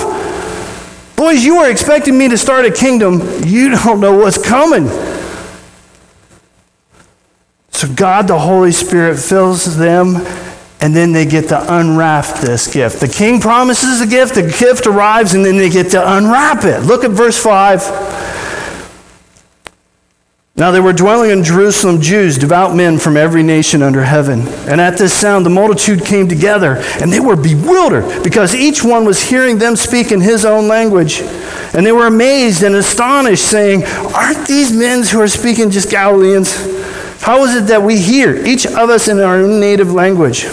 Boys, 1.16 1.44
you 1.44 1.58
are 1.58 1.70
expecting 1.70 2.18
me 2.18 2.30
to 2.30 2.38
start 2.38 2.66
a 2.66 2.72
kingdom. 2.72 3.22
You 3.44 3.70
don't 3.72 4.00
know 4.00 4.18
what's 4.18 4.44
coming. 4.44 4.88
So, 7.70 7.94
God, 7.94 8.28
the 8.28 8.40
Holy 8.40 8.72
Spirit, 8.72 9.20
fills 9.20 9.78
them, 9.78 10.16
and 10.80 10.96
then 10.96 11.12
they 11.12 11.26
get 11.26 11.50
to 11.50 11.78
unwrap 11.78 12.40
this 12.40 12.72
gift. 12.74 13.02
The 13.02 13.08
king 13.08 13.42
promises 13.42 14.00
a 14.00 14.08
gift, 14.08 14.36
the 14.36 14.44
gift 14.44 14.88
arrives, 14.88 15.34
and 15.34 15.44
then 15.44 15.58
they 15.58 15.70
get 15.70 15.92
to 15.92 16.18
unwrap 16.18 16.64
it. 16.64 16.84
Look 16.84 17.04
at 17.04 17.12
verse 17.12 17.42
5. 17.42 17.82
Now 20.56 20.70
there 20.70 20.84
were 20.84 20.94
dwelling 20.94 21.32
in 21.32 21.44
Jerusalem 21.44 22.00
Jews, 22.00 22.38
devout 22.38 22.76
men 22.76 23.00
from 23.00 23.18
every 23.18 23.42
nation 23.42 23.82
under 23.82 24.04
heaven. 24.04 24.42
And 24.70 24.80
at 24.80 25.00
this 25.00 25.12
sound, 25.12 25.48
the 25.48 25.50
multitude 25.50 26.06
came 26.06 26.28
together, 26.28 26.76
and 27.02 27.12
they 27.12 27.20
were 27.20 27.36
bewildered, 27.36 28.24
because 28.24 28.54
each 28.54 28.84
one 28.84 29.04
was 29.04 29.20
hearing 29.20 29.58
them 29.58 29.76
speak 29.76 30.12
in 30.12 30.22
his 30.22 30.46
own 30.46 30.68
language. 30.68 31.22
And 31.74 31.84
they 31.84 31.92
were 31.92 32.06
amazed 32.06 32.62
and 32.62 32.76
astonished, 32.76 33.50
saying, 33.50 33.84
Aren't 34.14 34.48
these 34.48 34.72
men 34.72 35.02
who 35.02 35.22
are 35.22 35.28
speaking 35.28 35.72
just 35.72 35.90
Galileans? 35.90 36.54
How 37.24 37.44
is 37.46 37.56
it 37.56 37.68
that 37.70 37.82
we 37.82 37.98
hear, 37.98 38.36
each 38.46 38.68
of 38.68 38.92
us 38.92 39.08
in 39.08 39.20
our 39.20 39.38
own 39.38 39.60
native 39.60 39.92
language? 39.92 40.46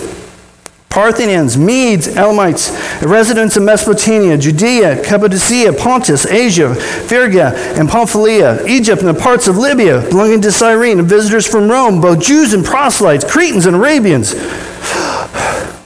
Parthians, 0.91 1.57
Medes, 1.57 2.09
Elamites, 2.09 2.73
residents 3.01 3.57
of 3.57 3.63
Mesopotamia, 3.63 4.37
Judea, 4.37 5.01
Cappadocia, 5.05 5.73
Pontus, 5.73 6.27
Asia, 6.27 6.75
Phrygia, 6.75 7.55
and 7.79 7.89
Pamphylia, 7.89 8.67
Egypt, 8.67 9.01
and 9.01 9.09
the 9.09 9.21
parts 9.21 9.47
of 9.47 9.57
Libya 9.57 10.01
belonging 10.09 10.41
to 10.41 10.51
Cyrene, 10.51 10.99
and 10.99 11.09
visitors 11.09 11.47
from 11.47 11.71
Rome, 11.71 12.01
both 12.01 12.19
Jews 12.19 12.53
and 12.55 12.65
proselytes, 12.65 13.25
Cretans 13.25 13.67
and 13.67 13.77
Arabians. 13.77 14.35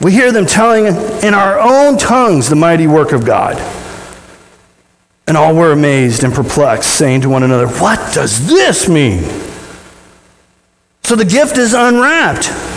We 0.01 0.11
hear 0.11 0.31
them 0.31 0.47
telling 0.47 0.87
in 1.23 1.35
our 1.35 1.59
own 1.59 1.99
tongues 1.99 2.49
the 2.49 2.55
mighty 2.55 2.87
work 2.87 3.11
of 3.11 3.25
God. 3.25 3.57
And 5.27 5.37
all 5.37 5.55
were 5.55 5.71
amazed 5.71 6.23
and 6.23 6.33
perplexed, 6.33 6.95
saying 6.95 7.21
to 7.21 7.29
one 7.29 7.43
another, 7.43 7.67
What 7.67 7.99
does 8.15 8.47
this 8.47 8.89
mean? 8.89 9.21
So 11.03 11.15
the 11.15 11.25
gift 11.25 11.57
is 11.57 11.75
unwrapped. 11.75 12.74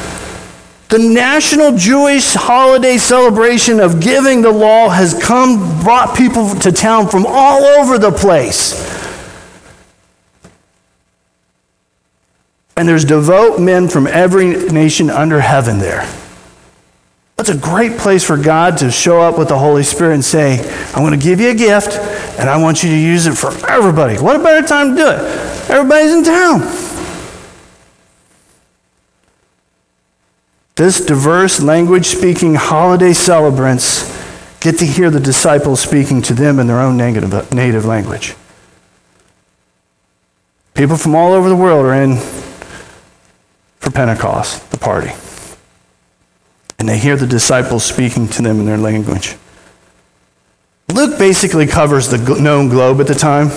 The 0.88 0.98
national 0.98 1.76
Jewish 1.76 2.32
holiday 2.32 2.96
celebration 2.96 3.78
of 3.78 4.00
giving 4.00 4.40
the 4.40 4.50
law 4.50 4.88
has 4.88 5.12
come, 5.22 5.82
brought 5.82 6.16
people 6.16 6.54
to 6.56 6.72
town 6.72 7.08
from 7.08 7.26
all 7.28 7.62
over 7.62 7.98
the 7.98 8.10
place. 8.10 8.72
And 12.74 12.88
there's 12.88 13.04
devout 13.04 13.60
men 13.60 13.88
from 13.88 14.06
every 14.06 14.70
nation 14.70 15.10
under 15.10 15.40
heaven 15.40 15.78
there. 15.78 16.08
That's 17.36 17.50
a 17.50 17.56
great 17.56 17.98
place 17.98 18.24
for 18.24 18.38
God 18.38 18.78
to 18.78 18.90
show 18.90 19.20
up 19.20 19.38
with 19.38 19.48
the 19.48 19.58
Holy 19.58 19.82
Spirit 19.82 20.14
and 20.14 20.24
say, 20.24 20.58
I'm 20.94 21.02
going 21.02 21.18
to 21.18 21.22
give 21.22 21.38
you 21.38 21.50
a 21.50 21.54
gift, 21.54 21.98
and 22.38 22.48
I 22.48 22.56
want 22.56 22.82
you 22.82 22.88
to 22.88 22.96
use 22.96 23.26
it 23.26 23.34
for 23.34 23.48
everybody. 23.68 24.16
What 24.16 24.40
a 24.40 24.42
better 24.42 24.66
time 24.66 24.96
to 24.96 24.96
do 24.96 25.06
it? 25.06 25.18
Everybody's 25.68 26.12
in 26.12 26.24
town. 26.24 26.87
This 30.78 31.04
diverse 31.04 31.60
language 31.60 32.06
speaking 32.06 32.54
holiday 32.54 33.12
celebrants 33.12 34.16
get 34.60 34.78
to 34.78 34.86
hear 34.86 35.10
the 35.10 35.18
disciples 35.18 35.80
speaking 35.80 36.22
to 36.22 36.34
them 36.34 36.60
in 36.60 36.68
their 36.68 36.78
own 36.78 36.96
native 36.96 37.84
language. 37.84 38.36
People 40.74 40.96
from 40.96 41.16
all 41.16 41.32
over 41.32 41.48
the 41.48 41.56
world 41.56 41.84
are 41.84 41.94
in 41.94 42.18
for 43.80 43.90
Pentecost, 43.90 44.70
the 44.70 44.78
party. 44.78 45.10
And 46.78 46.88
they 46.88 46.96
hear 46.96 47.16
the 47.16 47.26
disciples 47.26 47.84
speaking 47.84 48.28
to 48.28 48.42
them 48.42 48.60
in 48.60 48.64
their 48.64 48.78
language. 48.78 49.34
Luke 50.94 51.18
basically 51.18 51.66
covers 51.66 52.08
the 52.08 52.18
known 52.40 52.68
globe 52.68 53.00
at 53.00 53.08
the 53.08 53.16
time. 53.16 53.48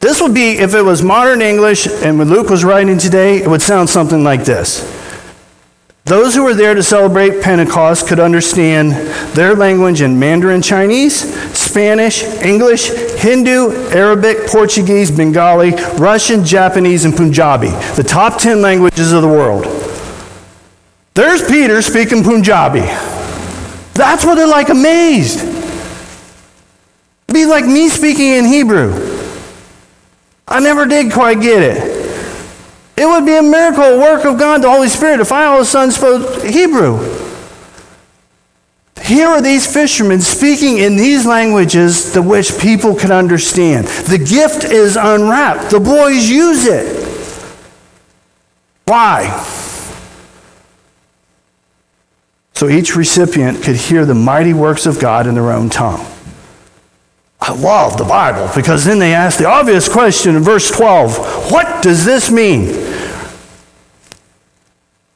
This 0.00 0.20
would 0.20 0.34
be, 0.34 0.58
if 0.58 0.74
it 0.74 0.82
was 0.82 1.02
modern 1.02 1.40
English 1.40 1.86
and 1.86 2.18
when 2.18 2.28
Luke 2.28 2.50
was 2.50 2.66
writing 2.66 2.98
today, 2.98 3.38
it 3.38 3.48
would 3.48 3.62
sound 3.62 3.88
something 3.88 4.22
like 4.22 4.44
this. 4.44 4.92
Those 6.06 6.36
who 6.36 6.44
were 6.44 6.54
there 6.54 6.72
to 6.72 6.84
celebrate 6.84 7.42
Pentecost 7.42 8.06
could 8.06 8.20
understand 8.20 8.92
their 9.34 9.56
language 9.56 10.02
in 10.02 10.20
Mandarin 10.20 10.62
Chinese, 10.62 11.34
Spanish, 11.52 12.22
English, 12.22 12.90
Hindu, 13.18 13.72
Arabic, 13.90 14.46
Portuguese, 14.46 15.10
Bengali, 15.10 15.72
Russian, 15.98 16.44
Japanese, 16.44 17.04
and 17.04 17.16
Punjabi, 17.16 17.70
the 17.96 18.04
top 18.06 18.38
10 18.38 18.62
languages 18.62 19.12
of 19.12 19.22
the 19.22 19.28
world. 19.28 19.64
There's 21.14 21.44
Peter 21.44 21.82
speaking 21.82 22.22
Punjabi. 22.22 22.86
That's 23.94 24.24
where 24.24 24.36
they're 24.36 24.46
like 24.46 24.68
amazed. 24.68 25.40
It'd 25.40 27.34
be 27.34 27.46
like 27.46 27.64
me 27.64 27.88
speaking 27.88 28.28
in 28.28 28.44
Hebrew. 28.44 28.92
I 30.46 30.60
never 30.60 30.86
did 30.86 31.12
quite 31.12 31.40
get 31.40 31.64
it. 31.64 31.95
It 32.96 33.06
would 33.06 33.26
be 33.26 33.36
a 33.36 33.42
miracle, 33.42 33.82
a 33.82 33.98
work 33.98 34.24
of 34.24 34.38
God, 34.38 34.62
the 34.62 34.70
Holy 34.70 34.88
Spirit, 34.88 35.20
if 35.20 35.30
I 35.30 35.44
all 35.44 35.56
of 35.56 35.62
a 35.62 35.64
sudden 35.66 35.92
spoke 35.92 36.44
Hebrew. 36.44 37.24
Here 39.02 39.28
are 39.28 39.42
these 39.42 39.72
fishermen 39.72 40.20
speaking 40.20 40.78
in 40.78 40.96
these 40.96 41.26
languages 41.26 42.12
the 42.12 42.22
which 42.22 42.58
people 42.58 42.94
can 42.94 43.12
understand. 43.12 43.86
The 43.86 44.18
gift 44.18 44.64
is 44.64 44.96
unwrapped. 44.96 45.70
The 45.70 45.78
boys 45.78 46.28
use 46.28 46.66
it. 46.66 47.04
Why? 48.86 49.28
So 52.54 52.68
each 52.68 52.96
recipient 52.96 53.62
could 53.62 53.76
hear 53.76 54.06
the 54.06 54.14
mighty 54.14 54.54
works 54.54 54.86
of 54.86 54.98
God 54.98 55.26
in 55.26 55.34
their 55.34 55.52
own 55.52 55.68
tongue. 55.68 56.04
I 57.40 57.52
love 57.54 57.96
the 57.98 58.04
Bible 58.04 58.50
because 58.54 58.84
then 58.84 58.98
they 58.98 59.14
ask 59.14 59.38
the 59.38 59.46
obvious 59.46 59.88
question 59.88 60.36
in 60.36 60.42
verse 60.42 60.70
12 60.70 61.50
What 61.52 61.82
does 61.82 62.04
this 62.04 62.30
mean? 62.30 62.64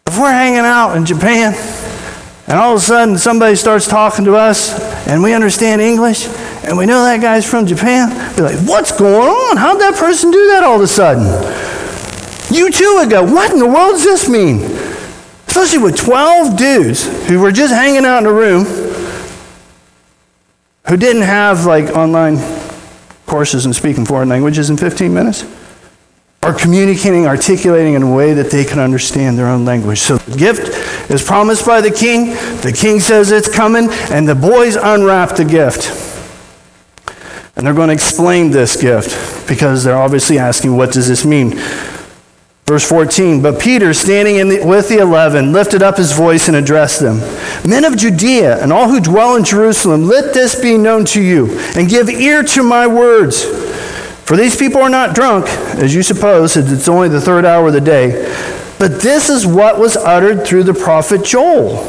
If 0.06 0.18
we're 0.18 0.32
hanging 0.32 0.60
out 0.60 0.96
in 0.96 1.06
Japan 1.06 1.54
and 2.46 2.58
all 2.58 2.72
of 2.74 2.78
a 2.78 2.84
sudden 2.84 3.16
somebody 3.16 3.56
starts 3.56 3.88
talking 3.88 4.24
to 4.26 4.34
us 4.34 4.78
and 5.06 5.22
we 5.22 5.32
understand 5.32 5.80
English 5.80 6.26
and 6.64 6.76
we 6.76 6.84
know 6.84 7.02
that 7.04 7.20
guy's 7.20 7.48
from 7.48 7.66
Japan, 7.66 8.10
we're 8.36 8.44
like, 8.44 8.68
What's 8.68 8.96
going 8.96 9.28
on? 9.28 9.56
How'd 9.56 9.80
that 9.80 9.94
person 9.96 10.30
do 10.30 10.46
that 10.48 10.62
all 10.62 10.76
of 10.76 10.82
a 10.82 10.86
sudden? 10.86 11.24
You 12.54 12.70
too 12.70 12.96
would 12.96 13.10
go, 13.10 13.24
What 13.24 13.52
in 13.52 13.58
the 13.58 13.66
world 13.66 13.92
does 13.92 14.04
this 14.04 14.28
mean? 14.28 14.60
Especially 15.46 15.78
with 15.78 15.96
12 15.96 16.56
dudes 16.56 17.28
who 17.28 17.40
were 17.40 17.50
just 17.50 17.72
hanging 17.72 18.04
out 18.04 18.18
in 18.18 18.26
a 18.26 18.32
room 18.32 18.89
who 20.88 20.96
didn't 20.96 21.22
have 21.22 21.66
like 21.66 21.96
online 21.96 22.38
courses 23.26 23.66
in 23.66 23.72
speaking 23.72 24.04
foreign 24.04 24.28
languages 24.28 24.70
in 24.70 24.76
15 24.76 25.12
minutes 25.12 25.44
are 26.42 26.54
communicating, 26.54 27.26
articulating 27.26 27.94
in 27.94 28.02
a 28.02 28.14
way 28.14 28.32
that 28.32 28.50
they 28.50 28.64
can 28.64 28.78
understand 28.78 29.38
their 29.38 29.46
own 29.46 29.64
language. 29.66 30.00
So 30.00 30.16
the 30.16 30.38
gift 30.38 30.68
is 31.10 31.22
promised 31.22 31.66
by 31.66 31.82
the 31.82 31.90
king. 31.90 32.30
The 32.62 32.74
king 32.74 32.98
says 32.98 33.30
it's 33.30 33.54
coming, 33.54 33.88
and 34.10 34.26
the 34.26 34.34
boys 34.34 34.76
unwrap 34.76 35.36
the 35.36 35.44
gift. 35.44 36.08
And 37.56 37.66
they're 37.66 37.74
going 37.74 37.88
to 37.88 37.94
explain 37.94 38.50
this 38.50 38.80
gift 38.80 39.46
because 39.46 39.84
they're 39.84 39.98
obviously 39.98 40.38
asking, 40.38 40.74
what 40.74 40.92
does 40.92 41.06
this 41.08 41.26
mean? 41.26 41.58
Verse 42.70 42.88
14, 42.88 43.42
but 43.42 43.60
Peter, 43.60 43.92
standing 43.92 44.48
the, 44.48 44.64
with 44.64 44.88
the 44.88 44.98
eleven, 44.98 45.50
lifted 45.50 45.82
up 45.82 45.96
his 45.96 46.12
voice 46.12 46.46
and 46.46 46.56
addressed 46.56 47.00
them 47.00 47.18
Men 47.68 47.84
of 47.84 47.96
Judea 47.96 48.62
and 48.62 48.72
all 48.72 48.88
who 48.88 49.00
dwell 49.00 49.34
in 49.34 49.42
Jerusalem, 49.42 50.06
let 50.06 50.32
this 50.34 50.54
be 50.54 50.78
known 50.78 51.04
to 51.06 51.20
you, 51.20 51.58
and 51.74 51.88
give 51.88 52.08
ear 52.08 52.44
to 52.44 52.62
my 52.62 52.86
words. 52.86 53.42
For 54.24 54.36
these 54.36 54.56
people 54.56 54.80
are 54.80 54.88
not 54.88 55.16
drunk, 55.16 55.46
as 55.80 55.92
you 55.92 56.04
suppose, 56.04 56.56
it's 56.56 56.86
only 56.86 57.08
the 57.08 57.20
third 57.20 57.44
hour 57.44 57.66
of 57.66 57.72
the 57.72 57.80
day. 57.80 58.32
But 58.78 59.00
this 59.00 59.30
is 59.30 59.44
what 59.44 59.80
was 59.80 59.96
uttered 59.96 60.46
through 60.46 60.62
the 60.62 60.72
prophet 60.72 61.24
Joel. 61.24 61.84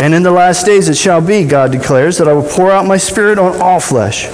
And 0.00 0.14
in 0.14 0.24
the 0.24 0.32
last 0.32 0.66
days 0.66 0.88
it 0.88 0.96
shall 0.96 1.20
be, 1.20 1.44
God 1.44 1.70
declares, 1.70 2.18
that 2.18 2.26
I 2.26 2.32
will 2.32 2.42
pour 2.42 2.72
out 2.72 2.86
my 2.86 2.96
spirit 2.96 3.38
on 3.38 3.62
all 3.62 3.78
flesh. 3.78 4.26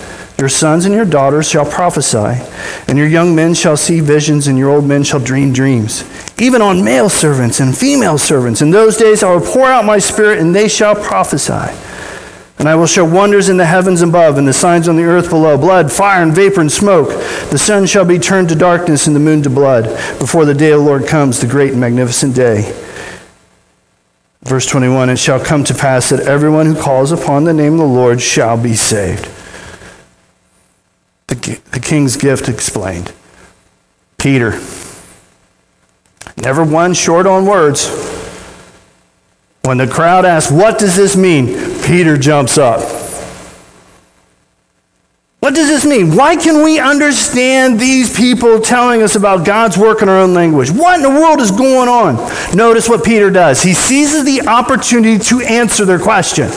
Your 0.43 0.49
sons 0.49 0.87
and 0.87 0.93
your 0.93 1.05
daughters 1.05 1.49
shall 1.49 1.65
prophesy, 1.65 2.43
and 2.89 2.99
your 2.99 3.07
young 3.07 3.33
men 3.33 3.55
shall 3.55 3.77
see 3.77 4.01
visions, 4.01 4.49
and 4.49 4.59
your 4.59 4.71
old 4.71 4.85
men 4.85 5.05
shall 5.05 5.21
dream 5.21 5.53
dreams. 5.53 6.03
Even 6.37 6.61
on 6.61 6.83
male 6.83 7.09
servants 7.09 7.61
and 7.61 7.79
female 7.79 8.19
servants. 8.19 8.61
In 8.61 8.73
those 8.73 8.97
days 8.97 9.23
I 9.23 9.33
will 9.33 9.41
pour 9.41 9.69
out 9.69 9.85
my 9.85 10.01
spirit, 10.01 10.41
and 10.41 10.53
they 10.53 10.67
shall 10.67 10.97
prophesy. 10.97 11.73
And 12.59 12.69
I 12.69 12.75
will 12.75 12.89
show 12.89 13.05
wonders 13.05 13.51
in 13.51 13.57
the 13.57 13.67
heavens 13.67 14.03
above, 14.03 14.37
and 14.37 14.49
the 14.49 14.53
signs 14.53 14.89
on 14.89 14.97
the 14.97 15.05
earth 15.05 15.29
below 15.29 15.57
blood, 15.57 15.93
fire, 15.93 16.25
and 16.25 16.35
vapor, 16.35 16.61
and 16.61 16.73
smoke. 16.73 17.11
The 17.51 17.57
sun 17.57 17.87
shall 17.87 18.05
be 18.05 18.19
turned 18.19 18.49
to 18.49 18.57
darkness, 18.57 19.07
and 19.07 19.15
the 19.15 19.21
moon 19.21 19.45
to 19.45 19.49
blood, 19.49 19.85
before 20.19 20.45
the 20.45 20.55
day 20.55 20.73
of 20.73 20.81
the 20.81 20.85
Lord 20.85 21.07
comes, 21.07 21.41
the 21.41 21.47
great 21.47 21.71
and 21.71 21.81
magnificent 21.81 22.35
day. 22.35 22.77
Verse 24.43 24.67
21 24.67 25.09
It 25.09 25.21
shall 25.21 25.39
come 25.39 25.63
to 25.63 25.73
pass 25.73 26.11
that 26.11 26.27
everyone 26.27 26.67
who 26.67 26.83
calls 26.83 27.13
upon 27.13 27.45
the 27.45 27.55
name 27.55 27.75
of 27.75 27.79
the 27.79 27.85
Lord 27.85 28.21
shall 28.21 28.61
be 28.61 28.75
saved 28.75 29.31
the, 31.41 31.61
the 31.71 31.81
king's 31.81 32.17
gift 32.17 32.49
explained. 32.49 33.13
Peter, 34.19 34.61
never 36.37 36.65
one 36.65 36.95
short 36.95 37.27
on 37.27 37.47
words. 37.47 37.89
When 39.63 39.79
the 39.79 39.87
crowd 39.87 40.25
asks, 40.25 40.51
What 40.51 40.79
does 40.79 40.97
this 40.97 41.17
mean? 41.17 41.47
Peter 41.83 42.17
jumps 42.17 42.59
up. 42.59 42.81
What 45.43 45.57
does 45.57 45.67
this 45.67 45.85
mean? 45.85 46.15
Why 46.15 46.37
can 46.37 46.63
we 46.63 46.79
understand 46.79 47.81
these 47.81 48.17
people 48.17 48.61
telling 48.61 49.03
us 49.03 49.17
about 49.17 49.45
God's 49.45 49.77
work 49.77 50.01
in 50.01 50.09
our 50.09 50.19
own 50.19 50.35
language? 50.35 50.71
What 50.71 50.97
in 50.97 51.03
the 51.03 51.11
world 51.11 51.41
is 51.41 51.51
going 51.51 51.89
on? 51.89 52.15
Notice 52.57 52.89
what 52.89 53.05
Peter 53.05 53.29
does. 53.29 53.61
He 53.61 53.75
seizes 53.75 54.25
the 54.25 54.47
opportunity 54.47 55.19
to 55.19 55.41
answer 55.41 55.85
their 55.85 55.99
question. 55.99 56.49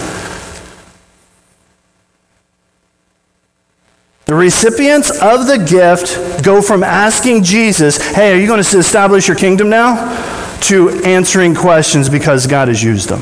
The 4.25 4.35
recipients 4.35 5.09
of 5.21 5.47
the 5.47 5.57
gift 5.57 6.43
go 6.43 6.61
from 6.61 6.83
asking 6.83 7.43
Jesus, 7.43 7.97
Hey, 7.97 8.33
are 8.33 8.39
you 8.39 8.47
going 8.47 8.63
to 8.63 8.77
establish 8.77 9.27
your 9.27 9.38
kingdom 9.38 9.69
now? 9.69 10.33
to 10.65 10.89
answering 11.03 11.53
questions 11.53 12.09
because 12.09 12.47
God 12.47 12.69
has 12.69 12.81
used 12.81 13.09
them. 13.09 13.21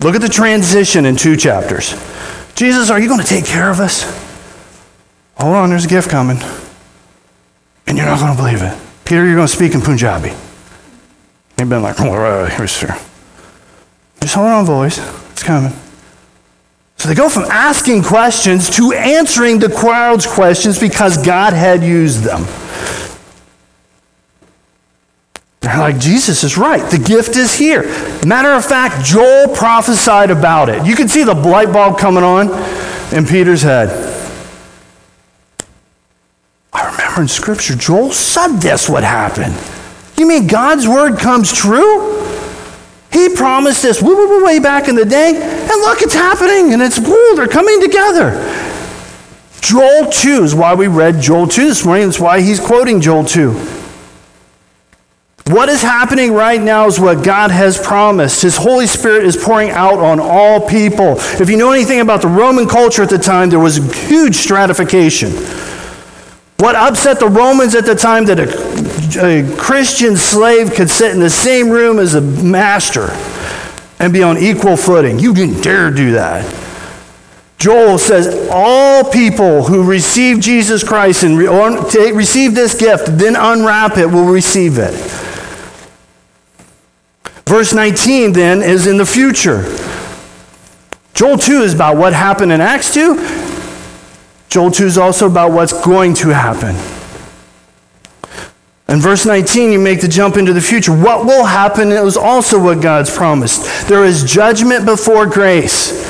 Look 0.00 0.14
at 0.16 0.20
the 0.20 0.28
transition 0.28 1.06
in 1.06 1.16
two 1.16 1.36
chapters. 1.36 1.90
Jesus, 2.54 2.90
are 2.90 3.00
you 3.00 3.08
going 3.08 3.20
to 3.20 3.26
take 3.26 3.44
care 3.44 3.70
of 3.70 3.78
us? 3.78 4.02
Hold 5.36 5.54
on, 5.54 5.70
there's 5.70 5.84
a 5.84 5.88
gift 5.88 6.10
coming. 6.10 6.38
And 7.86 7.96
you're 7.96 8.06
not 8.06 8.18
going 8.18 8.32
to 8.32 8.42
believe 8.42 8.62
it. 8.62 8.76
Peter, 9.04 9.24
you're 9.24 9.36
going 9.36 9.46
to 9.46 9.52
speak 9.52 9.74
in 9.74 9.80
Punjabi. 9.80 10.32
They've 11.56 11.68
been 11.68 11.82
like, 11.82 12.00
oh, 12.00 12.16
right, 12.16 12.50
here. 12.50 12.66
Just 14.20 14.34
hold 14.34 14.48
on, 14.48 14.64
voice. 14.64 14.98
It's 15.30 15.42
coming. 15.42 15.72
So 16.96 17.08
they 17.08 17.14
go 17.14 17.28
from 17.28 17.44
asking 17.44 18.02
questions 18.04 18.70
to 18.76 18.92
answering 18.92 19.58
the 19.58 19.68
crowd's 19.68 20.26
questions 20.26 20.78
because 20.78 21.18
God 21.24 21.52
had 21.52 21.82
used 21.82 22.22
them. 22.24 22.46
They're 25.60 25.78
like, 25.78 25.98
Jesus 25.98 26.44
is 26.44 26.56
right. 26.56 26.88
The 26.90 26.98
gift 26.98 27.36
is 27.36 27.54
here. 27.54 27.82
Matter 28.24 28.52
of 28.52 28.64
fact, 28.64 29.04
Joel 29.04 29.54
prophesied 29.54 30.30
about 30.30 30.68
it. 30.68 30.86
You 30.86 30.94
can 30.94 31.08
see 31.08 31.24
the 31.24 31.34
light 31.34 31.72
bulb 31.72 31.98
coming 31.98 32.22
on 32.22 32.48
in 33.12 33.26
Peter's 33.26 33.62
head. 33.62 33.88
I 36.72 36.90
remember 36.92 37.22
in 37.22 37.28
Scripture, 37.28 37.74
Joel 37.74 38.12
said 38.12 38.58
this 38.58 38.88
would 38.88 39.02
happen. 39.02 39.52
You 40.16 40.28
mean 40.28 40.46
God's 40.46 40.86
word 40.86 41.18
comes 41.18 41.52
true? 41.52 42.35
He 43.12 43.34
promised 43.34 43.82
this 43.82 44.02
way 44.02 44.58
back 44.58 44.88
in 44.88 44.94
the 44.94 45.04
day, 45.04 45.36
and 45.36 45.80
look, 45.80 46.02
it's 46.02 46.14
happening, 46.14 46.72
and 46.72 46.82
it's 46.82 46.98
cool. 46.98 47.36
They're 47.36 47.48
coming 47.48 47.80
together. 47.80 48.32
Joel 49.60 50.10
2 50.10 50.44
is 50.44 50.54
why 50.54 50.74
we 50.74 50.86
read 50.86 51.20
Joel 51.20 51.48
2 51.48 51.66
this 51.66 51.84
morning. 51.84 52.06
That's 52.06 52.20
why 52.20 52.40
he's 52.40 52.60
quoting 52.60 53.00
Joel 53.00 53.24
2. 53.24 53.52
What 55.48 55.68
is 55.68 55.80
happening 55.80 56.32
right 56.32 56.60
now 56.60 56.86
is 56.86 56.98
what 56.98 57.24
God 57.24 57.52
has 57.52 57.78
promised. 57.78 58.42
His 58.42 58.56
Holy 58.56 58.86
Spirit 58.86 59.24
is 59.24 59.36
pouring 59.36 59.70
out 59.70 59.98
on 59.98 60.18
all 60.18 60.60
people. 60.68 61.14
If 61.18 61.48
you 61.48 61.56
know 61.56 61.70
anything 61.70 62.00
about 62.00 62.22
the 62.22 62.28
Roman 62.28 62.68
culture 62.68 63.02
at 63.04 63.10
the 63.10 63.18
time, 63.18 63.50
there 63.50 63.60
was 63.60 63.76
huge 64.08 64.34
stratification. 64.34 65.30
What 66.58 66.74
upset 66.74 67.20
the 67.20 67.28
Romans 67.28 67.74
at 67.74 67.84
the 67.84 67.94
time 67.94 68.24
that 68.26 68.38
a, 69.16 69.56
Christian 69.56 70.16
slave 70.16 70.72
could 70.74 70.90
sit 70.90 71.12
in 71.12 71.20
the 71.20 71.30
same 71.30 71.70
room 71.70 71.98
as 71.98 72.14
a 72.14 72.20
master 72.20 73.08
and 73.98 74.12
be 74.12 74.22
on 74.22 74.38
equal 74.38 74.76
footing. 74.76 75.18
You 75.18 75.34
didn't 75.34 75.62
dare 75.62 75.90
do 75.90 76.12
that. 76.12 76.44
Joel 77.58 77.98
says 77.98 78.48
all 78.50 79.04
people 79.04 79.64
who 79.64 79.88
receive 79.88 80.40
Jesus 80.40 80.84
Christ 80.84 81.22
and 81.22 81.38
re- 81.38 82.12
receive 82.12 82.54
this 82.54 82.78
gift, 82.78 83.06
then 83.18 83.34
unwrap 83.36 83.96
it, 83.96 84.06
will 84.06 84.26
receive 84.26 84.78
it. 84.78 84.92
Verse 87.46 87.72
19 87.72 88.32
then 88.32 88.60
is 88.62 88.86
in 88.86 88.98
the 88.98 89.06
future. 89.06 89.62
Joel 91.14 91.38
2 91.38 91.62
is 91.62 91.74
about 91.74 91.96
what 91.96 92.12
happened 92.12 92.52
in 92.52 92.60
Acts 92.60 92.92
2. 92.92 93.16
Joel 94.48 94.70
2 94.70 94.84
is 94.84 94.98
also 94.98 95.26
about 95.26 95.52
what's 95.52 95.72
going 95.84 96.14
to 96.14 96.28
happen. 96.28 96.95
In 98.96 99.02
verse 99.02 99.26
19, 99.26 99.72
you 99.72 99.78
make 99.78 100.00
the 100.00 100.08
jump 100.08 100.38
into 100.38 100.54
the 100.54 100.60
future. 100.62 100.90
What 100.90 101.26
will 101.26 101.44
happen 101.44 101.92
is 101.92 102.16
also 102.16 102.58
what 102.58 102.80
God's 102.80 103.14
promised. 103.14 103.86
There 103.88 104.06
is 104.06 104.24
judgment 104.24 104.86
before 104.86 105.26
grace. 105.26 106.02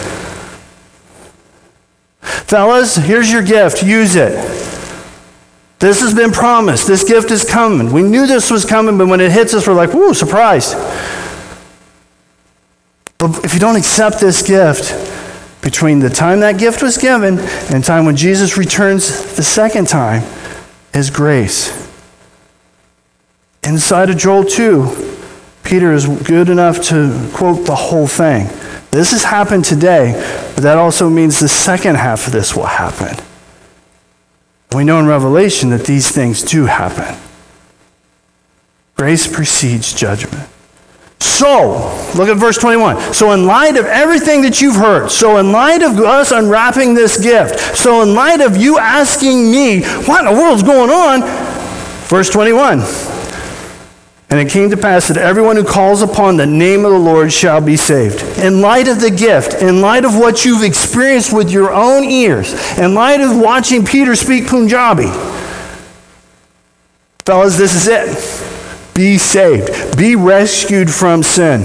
Fellas, 2.20 2.94
here's 2.94 3.29
your 3.29 3.42
gift. 3.42 3.83
Use 3.83 4.14
it. 4.14 4.35
This 5.81 6.01
has 6.01 6.14
been 6.14 6.31
promised. 6.31 6.87
This 6.87 7.03
gift 7.03 7.33
is 7.33 7.44
coming. 7.44 7.92
We 7.92 8.03
knew 8.03 8.25
this 8.25 8.53
was 8.53 8.64
coming, 8.64 8.96
but 8.96 9.09
when 9.09 9.20
it 9.20 9.33
hits 9.33 9.53
us, 9.53 9.66
we're 9.66 9.75
like, 9.75 9.92
whoo, 9.92 10.14
surprised. 10.14 10.77
But 13.18 13.44
if 13.44 13.53
you 13.53 13.59
don't 13.59 13.75
accept 13.75 14.20
this 14.20 14.46
gift, 14.46 14.92
between 15.61 15.99
the 15.99 16.09
time 16.09 16.38
that 16.38 16.57
gift 16.57 16.85
was 16.85 16.99
given 16.99 17.40
and 17.75 17.83
time 17.83 18.07
when 18.07 18.14
Jesus 18.14 18.57
returns 18.57 19.35
the 19.35 19.42
second 19.42 19.88
time 19.88 20.22
is 20.94 21.11
grace. 21.11 21.86
Inside 23.66 24.11
of 24.11 24.16
Joel 24.16 24.44
2, 24.44 25.18
Peter 25.64 25.92
is 25.92 26.07
good 26.07 26.48
enough 26.48 26.81
to 26.85 27.29
quote 27.35 27.66
the 27.66 27.74
whole 27.74 28.07
thing. 28.07 28.46
This 28.92 29.11
has 29.11 29.24
happened 29.24 29.64
today, 29.64 30.12
but 30.55 30.62
that 30.62 30.79
also 30.79 31.11
means 31.11 31.40
the 31.40 31.48
second 31.48 31.96
half 31.96 32.29
of 32.29 32.33
this 32.33 32.55
will 32.55 32.66
happen. 32.66 33.16
We 34.72 34.85
know 34.85 35.00
in 35.00 35.07
Revelation 35.07 35.70
that 35.70 35.85
these 35.85 36.12
things 36.12 36.42
do 36.42 36.66
happen. 36.66 37.18
Grace 38.94 39.26
precedes 39.26 39.92
judgment. 39.92 40.48
So, 41.18 41.92
look 42.14 42.29
at 42.29 42.37
verse 42.37 42.59
21. 42.59 43.12
So, 43.14 43.33
in 43.33 43.46
light 43.46 43.76
of 43.76 43.87
everything 43.87 44.42
that 44.42 44.61
you've 44.61 44.76
heard, 44.76 45.11
so 45.11 45.38
in 45.38 45.50
light 45.50 45.83
of 45.83 45.98
us 45.98 46.31
unwrapping 46.31 46.94
this 46.94 47.20
gift, 47.20 47.59
so 47.76 48.02
in 48.02 48.14
light 48.14 48.40
of 48.40 48.57
you 48.57 48.79
asking 48.79 49.50
me, 49.50 49.83
what 49.83 50.24
in 50.24 50.33
the 50.33 50.40
world's 50.40 50.62
going 50.62 50.90
on? 50.90 51.22
Verse 52.09 52.31
21. 52.31 53.15
And 54.37 54.46
it 54.46 54.53
came 54.53 54.68
to 54.68 54.77
pass 54.77 55.09
that 55.09 55.16
everyone 55.16 55.57
who 55.57 55.64
calls 55.64 56.03
upon 56.03 56.37
the 56.37 56.44
name 56.44 56.85
of 56.85 56.90
the 56.90 56.99
Lord 56.99 57.33
shall 57.33 57.62
be 57.62 57.75
saved. 57.75 58.20
In 58.38 58.61
light 58.61 58.87
of 58.87 59.01
the 59.01 59.11
gift, 59.11 59.62
in 59.62 59.81
light 59.81 60.05
of 60.05 60.14
what 60.14 60.44
you've 60.44 60.62
experienced 60.62 61.33
with 61.33 61.51
your 61.51 61.72
own 61.72 62.05
ears, 62.05 62.53
in 62.77 62.92
light 62.92 63.22
of 63.22 63.35
watching 63.35 63.83
Peter 63.87 64.14
speak 64.14 64.46
Punjabi, 64.46 65.07
fellas, 67.25 67.57
this 67.57 67.75
is 67.75 67.88
it. 67.88 68.94
Be 68.94 69.16
saved. 69.16 69.96
Be 69.96 70.16
rescued 70.16 70.90
from 70.90 71.22
sin. 71.22 71.62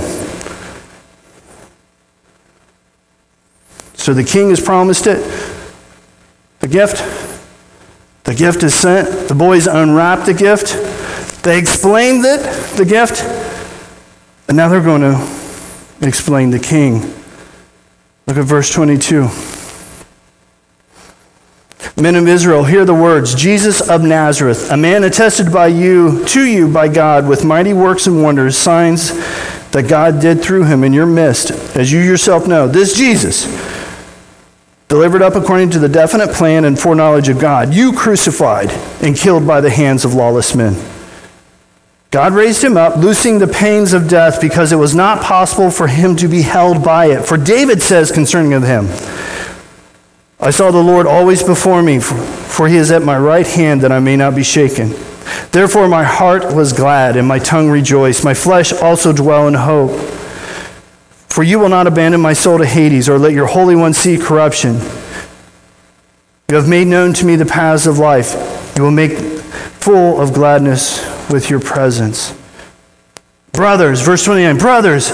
So 3.95 4.13
the 4.13 4.23
king 4.23 4.49
has 4.49 4.61
promised 4.61 5.07
it. 5.07 5.19
The 6.61 6.69
gift. 6.69 7.03
The 8.23 8.33
gift 8.33 8.63
is 8.63 8.73
sent. 8.73 9.27
The 9.27 9.35
boys 9.35 9.67
unwrap 9.67 10.25
the 10.25 10.33
gift. 10.33 10.90
They 11.43 11.57
explained 11.57 12.23
it, 12.25 12.41
the 12.77 12.85
gift. 12.85 13.23
And 14.47 14.57
now 14.57 14.69
they're 14.69 14.83
going 14.83 15.01
to 15.01 15.15
explain 16.01 16.51
the 16.51 16.59
king. 16.59 17.01
Look 18.27 18.37
at 18.37 18.45
verse 18.45 18.71
22. 18.71 19.29
Men 21.99 22.15
of 22.15 22.27
Israel, 22.27 22.63
hear 22.63 22.85
the 22.85 22.93
words 22.93 23.33
Jesus 23.33 23.87
of 23.89 24.03
Nazareth, 24.03 24.71
a 24.71 24.77
man 24.77 25.03
attested 25.03 25.51
by 25.51 25.67
you 25.67 26.23
to 26.27 26.43
you 26.43 26.71
by 26.71 26.87
God 26.87 27.27
with 27.27 27.43
mighty 27.43 27.73
works 27.73 28.07
and 28.07 28.23
wonders, 28.23 28.57
signs 28.57 29.11
that 29.71 29.87
God 29.87 30.21
did 30.21 30.41
through 30.41 30.65
him 30.65 30.83
in 30.83 30.93
your 30.93 31.05
midst, 31.05 31.51
as 31.75 31.91
you 31.91 31.99
yourself 31.99 32.47
know. 32.47 32.67
This 32.67 32.95
Jesus, 32.95 33.45
delivered 34.87 35.21
up 35.21 35.35
according 35.35 35.71
to 35.71 35.79
the 35.79 35.89
definite 35.89 36.29
plan 36.29 36.65
and 36.65 36.79
foreknowledge 36.79 37.29
of 37.29 37.39
God, 37.39 37.73
you 37.73 37.93
crucified 37.93 38.71
and 39.01 39.15
killed 39.15 39.47
by 39.47 39.61
the 39.61 39.69
hands 39.69 40.05
of 40.05 40.13
lawless 40.13 40.53
men. 40.55 40.75
God 42.11 42.33
raised 42.33 42.61
him 42.61 42.75
up, 42.75 42.97
loosing 42.97 43.39
the 43.39 43.47
pains 43.47 43.93
of 43.93 44.09
death, 44.09 44.41
because 44.41 44.73
it 44.73 44.75
was 44.75 44.93
not 44.93 45.23
possible 45.23 45.71
for 45.71 45.87
him 45.87 46.17
to 46.17 46.27
be 46.27 46.41
held 46.41 46.83
by 46.83 47.05
it. 47.05 47.25
For 47.25 47.37
David 47.37 47.81
says 47.81 48.11
concerning 48.11 48.51
of 48.51 48.63
him, 48.63 48.87
I 50.37 50.51
saw 50.51 50.71
the 50.71 50.83
Lord 50.83 51.07
always 51.07 51.41
before 51.41 51.81
me, 51.81 52.01
for 52.01 52.67
he 52.67 52.75
is 52.75 52.91
at 52.91 53.01
my 53.01 53.17
right 53.17 53.47
hand 53.47 53.79
that 53.81 53.93
I 53.93 53.99
may 53.99 54.17
not 54.17 54.35
be 54.35 54.43
shaken. 54.43 54.89
Therefore 55.53 55.87
my 55.87 56.03
heart 56.03 56.53
was 56.53 56.73
glad 56.73 57.15
and 57.15 57.25
my 57.25 57.39
tongue 57.39 57.69
rejoiced. 57.69 58.25
My 58.25 58.33
flesh 58.33 58.73
also 58.73 59.13
dwell 59.13 59.47
in 59.47 59.53
hope. 59.53 59.91
For 61.29 61.43
you 61.43 61.59
will 61.59 61.69
not 61.69 61.87
abandon 61.87 62.19
my 62.19 62.33
soul 62.33 62.57
to 62.57 62.65
Hades 62.65 63.07
or 63.07 63.17
let 63.17 63.31
your 63.31 63.47
Holy 63.47 63.75
One 63.75 63.93
see 63.93 64.17
corruption. 64.17 64.79
You 66.49 66.57
have 66.57 66.67
made 66.67 66.87
known 66.87 67.13
to 67.13 67.25
me 67.25 67.37
the 67.37 67.45
paths 67.45 67.87
of 67.87 67.99
life. 67.99 68.33
You 68.75 68.83
will 68.83 68.91
make 68.91 69.13
full 69.13 70.19
of 70.19 70.33
gladness 70.33 71.10
with 71.31 71.49
your 71.49 71.59
presence. 71.59 72.35
Brothers, 73.53 74.01
verse 74.01 74.23
29, 74.25 74.57
brothers, 74.57 75.11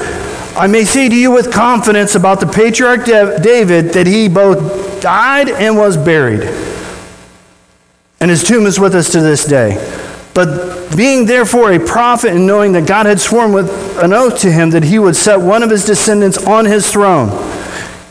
I 0.56 0.67
may 0.67 0.86
say 0.86 1.10
to 1.10 1.15
you 1.15 1.32
with 1.32 1.51
confidence 1.51 2.15
about 2.15 2.39
the 2.39 2.47
patriarch 2.47 3.06
David 3.06 3.93
that 3.93 4.08
he 4.08 4.27
both 4.27 5.01
died 5.01 5.49
and 5.49 5.77
was 5.77 5.97
buried. 5.97 6.41
And 8.19 8.32
his 8.32 8.43
tomb 8.43 8.65
is 8.65 8.80
with 8.80 8.95
us 8.95 9.12
to 9.12 9.21
this 9.21 9.45
day. 9.45 9.75
But 10.34 10.95
being 10.95 11.25
therefore 11.25 11.73
a 11.73 11.80
prophet 11.80 12.32
and 12.32 12.47
knowing 12.47 12.71
that 12.73 12.88
God 12.88 13.06
had 13.06 13.19
sworn 13.19 13.53
with 13.53 13.69
an 14.01 14.13
oath 14.13 14.39
to 14.41 14.51
him 14.51 14.71
that 14.71 14.84
he 14.84 14.99
would 14.99 15.15
set 15.15 15.39
one 15.39 15.63
of 15.63 15.69
his 15.69 15.86
descendants 15.86 16.38
on 16.38 16.65
his 16.65 16.91
throne, 16.91 17.30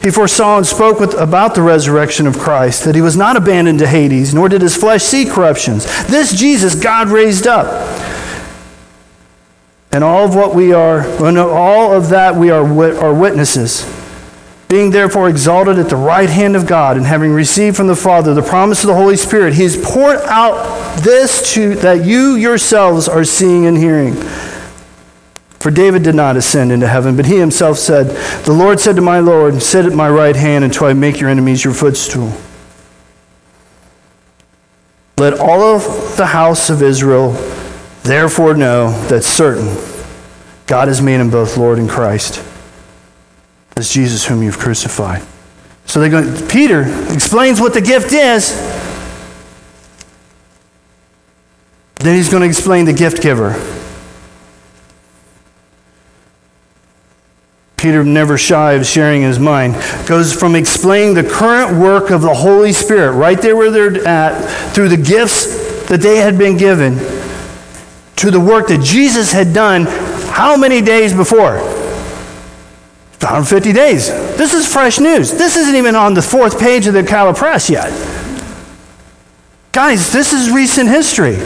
he 0.03 0.11
foresaw 0.11 0.59
and 0.59 0.67
spoke 0.67 1.01
with, 1.01 1.15
about 1.15 1.55
the 1.55 1.63
resurrection 1.63 2.27
of 2.27 2.39
Christ, 2.39 2.85
that 2.85 2.95
he 2.95 3.01
was 3.01 3.17
not 3.17 3.37
abandoned 3.37 3.79
to 3.81 3.87
Hades, 3.87 4.35
nor 4.35 4.49
did 4.49 4.63
his 4.63 4.77
flesh 4.77 5.03
see 5.03 5.25
corruptions. 5.25 5.85
This 6.07 6.39
Jesus 6.39 6.75
God 6.75 7.09
raised 7.09 7.47
up. 7.47 7.67
And 9.93 10.05
all 10.05 10.25
of 10.27 10.35
what 10.35 10.55
we 10.55 10.73
are, 10.73 11.07
all 11.21 11.93
of 11.93 12.11
that 12.11 12.37
we 12.37 12.51
are, 12.51 12.65
are 12.99 13.15
witnesses 13.15 13.85
being 14.69 14.91
therefore 14.91 15.29
exalted 15.29 15.79
at 15.79 15.89
the 15.89 15.97
right 15.97 16.29
hand 16.29 16.57
of 16.57 16.67
God, 16.67 16.97
and 16.97 17.07
having 17.07 17.33
received 17.33 17.77
from 17.77 17.87
the 17.87 17.95
Father 17.95 18.35
the 18.35 18.43
promise 18.43 18.83
of 18.83 18.89
the 18.89 18.95
Holy 18.95 19.17
Spirit, 19.17 19.55
he 19.55 19.63
has 19.63 19.77
poured 19.77 20.19
out 20.25 21.01
this 21.03 21.55
to, 21.55 21.77
that 21.77 22.05
you 22.05 22.35
yourselves 22.35 23.09
are 23.09 23.25
seeing 23.25 23.67
and 23.67 23.77
hearing. 23.77 24.15
For 25.61 25.71
David 25.71 26.03
did 26.03 26.14
not 26.14 26.37
ascend 26.37 26.71
into 26.71 26.87
heaven, 26.87 27.16
but 27.16 27.27
he 27.27 27.38
himself 27.38 27.79
said, 27.79 28.07
The 28.45 28.53
Lord 28.53 28.79
said 28.79 28.97
to 28.97 29.03
my 29.03 29.21
Lord, 29.21 29.62
Sit 29.62 29.85
at 29.85 29.92
my 29.92 30.09
right 30.09 30.37
hand 30.37 30.64
until 30.64 30.87
I 30.87 30.92
make 30.92 31.21
your 31.21 31.31
enemies 31.31 31.64
your 31.64 31.75
footstool. 31.75 32.33
Let 35.19 35.35
all 35.40 35.62
of 35.62 36.16
the 36.16 36.27
house 36.27 36.69
of 36.69 36.83
Israel 36.83 37.33
therefore 38.03 38.55
know 38.55 38.90
that 39.09 39.25
certain 39.25 39.75
God 40.66 40.88
has 40.88 41.01
made 41.01 41.21
him 41.21 41.31
both 41.31 41.57
Lord 41.57 41.79
and 41.79 41.88
Christ 41.88 42.45
as 43.77 43.92
Jesus 43.92 44.27
whom 44.27 44.42
you've 44.42 44.59
crucified. 44.59 45.23
So 45.87 46.01
they 46.01 46.09
go, 46.09 46.23
Peter 46.49 46.83
explains 47.12 47.61
what 47.61 47.73
the 47.73 47.81
gift 47.81 48.12
is. 48.12 48.55
Then 51.97 52.14
he's 52.16 52.29
going 52.29 52.42
to 52.42 52.49
explain 52.49 52.85
the 52.85 52.92
gift 52.92 53.23
giver. 53.23 53.55
Peter, 57.77 58.03
never 58.03 58.39
shy 58.39 58.73
of 58.73 58.87
sharing 58.87 59.23
his 59.23 59.39
mind, 59.39 59.75
goes 60.07 60.33
from 60.33 60.55
explaining 60.55 61.15
the 61.15 61.23
current 61.23 61.79
work 61.79 62.11
of 62.11 62.23
the 62.23 62.35
Holy 62.35 62.73
Spirit, 62.73 63.12
right 63.12 63.41
there 63.41 63.55
where 63.55 63.71
they're 63.71 64.07
at, 64.07 64.73
through 64.73 64.89
the 64.89 64.97
gifts 64.97 65.87
that 65.89 66.01
they 66.01 66.17
had 66.17 66.39
been 66.39 66.57
given, 66.57 66.95
to 68.17 68.31
the 68.31 68.41
work 68.41 68.69
that 68.69 68.83
Jesus 68.83 69.33
had 69.33 69.53
done 69.53 69.85
how 69.85 70.57
many 70.57 70.81
days 70.81 71.15
before? 71.15 71.57
150 73.21 73.73
days. 73.73 74.09
This 74.37 74.55
is 74.55 74.71
fresh 74.71 75.01
news. 75.01 75.33
This 75.33 75.57
isn't 75.57 75.75
even 75.75 75.95
on 75.97 76.15
the 76.15 76.23
fourth 76.23 76.61
page 76.61 76.87
of 76.87 76.95
the 76.95 77.03
Ocala 77.03 77.37
Press 77.37 77.69
yet. 77.69 77.91
Guys, 79.73 80.12
this 80.12 80.33
is 80.33 80.51
recent 80.51 80.89
history. 80.89 81.37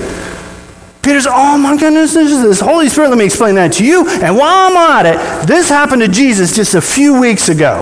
Peter's, 1.02 1.26
oh 1.26 1.56
my 1.56 1.76
goodness, 1.76 2.14
this 2.14 2.30
is 2.30 2.42
this 2.42 2.60
Holy 2.60 2.88
Spirit. 2.88 3.08
Let 3.08 3.18
me 3.18 3.24
explain 3.24 3.54
that 3.54 3.72
to 3.74 3.84
you. 3.84 4.06
And 4.08 4.36
while 4.36 4.68
I'm 4.68 4.76
at 4.76 5.06
it, 5.06 5.46
this 5.46 5.68
happened 5.68 6.02
to 6.02 6.08
Jesus 6.08 6.54
just 6.54 6.74
a 6.74 6.80
few 6.80 7.18
weeks 7.18 7.48
ago. 7.48 7.80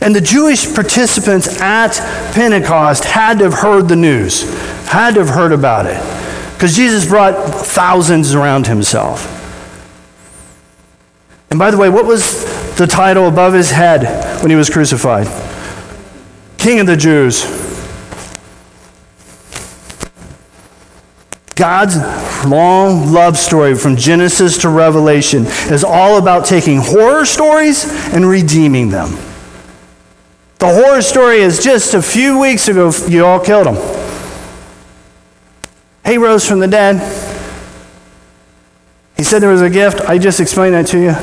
And 0.00 0.14
the 0.14 0.20
Jewish 0.20 0.72
participants 0.72 1.60
at 1.60 1.98
Pentecost 2.34 3.04
had 3.04 3.38
to 3.38 3.44
have 3.44 3.54
heard 3.54 3.88
the 3.88 3.96
news, 3.96 4.42
had 4.86 5.14
to 5.14 5.24
have 5.24 5.34
heard 5.34 5.50
about 5.50 5.86
it. 5.86 5.98
Because 6.52 6.76
Jesus 6.76 7.08
brought 7.08 7.34
thousands 7.64 8.34
around 8.34 8.66
himself. 8.66 9.30
And 11.50 11.58
by 11.58 11.70
the 11.70 11.78
way, 11.78 11.88
what 11.88 12.04
was 12.04 12.44
the 12.76 12.86
title 12.86 13.28
above 13.28 13.52
his 13.52 13.70
head 13.70 14.42
when 14.42 14.50
he 14.50 14.56
was 14.56 14.70
crucified? 14.70 15.26
King 16.64 16.80
of 16.80 16.86
the 16.86 16.96
Jews. 16.96 17.44
God's 21.56 21.94
long 22.46 23.12
love 23.12 23.36
story 23.36 23.74
from 23.74 23.96
Genesis 23.96 24.56
to 24.62 24.70
Revelation 24.70 25.44
is 25.44 25.84
all 25.84 26.16
about 26.16 26.46
taking 26.46 26.78
horror 26.78 27.26
stories 27.26 27.84
and 28.14 28.26
redeeming 28.26 28.88
them. 28.88 29.10
The 30.58 30.68
horror 30.68 31.02
story 31.02 31.40
is 31.40 31.62
just 31.62 31.92
a 31.92 32.00
few 32.00 32.40
weeks 32.40 32.66
ago, 32.66 32.90
you 33.08 33.26
all 33.26 33.40
killed 33.40 33.66
him. 33.66 33.76
He 36.06 36.16
rose 36.16 36.48
from 36.48 36.60
the 36.60 36.68
dead. 36.68 36.96
He 39.18 39.22
said 39.22 39.40
there 39.40 39.50
was 39.50 39.60
a 39.60 39.68
gift. 39.68 40.00
I 40.00 40.16
just 40.16 40.40
explained 40.40 40.74
that 40.76 40.86
to 40.86 40.98
you. 40.98 41.14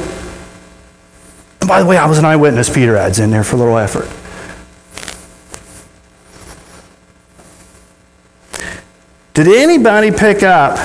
And 1.61 1.67
by 1.67 1.81
the 1.81 1.87
way, 1.87 1.97
I 1.97 2.05
was 2.05 2.19
an 2.19 2.25
eyewitness, 2.25 2.69
Peter 2.69 2.95
adds 2.95 3.17
in 3.17 3.31
there 3.31 3.43
for 3.43 3.55
a 3.55 3.59
little 3.59 3.79
effort. 3.79 4.07
Did 9.33 9.47
anybody 9.47 10.11
pick 10.11 10.43
up 10.43 10.77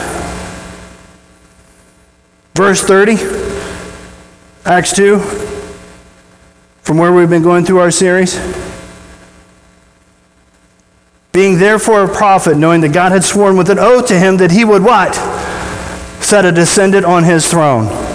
Verse 2.56 2.82
30, 2.82 3.18
Acts 4.64 4.94
2, 4.94 5.18
from 6.80 6.96
where 6.96 7.12
we've 7.12 7.28
been 7.28 7.42
going 7.42 7.66
through 7.66 7.80
our 7.80 7.90
series. 7.90 8.40
Being 11.32 11.59
therefore 11.59 12.04
a 12.04 12.09
prophet, 12.09 12.56
knowing 12.56 12.80
that 12.80 12.94
God 12.94 13.12
had 13.12 13.24
sworn 13.24 13.59
with 13.59 13.68
an 13.68 13.78
oath 13.78 14.06
to 14.06 14.18
him 14.18 14.38
that 14.38 14.52
he 14.52 14.64
would 14.64 14.82
what? 14.82 15.14
Set 16.22 16.46
a 16.46 16.50
descendant 16.50 17.04
on 17.04 17.24
his 17.24 17.46
throne. 17.46 18.05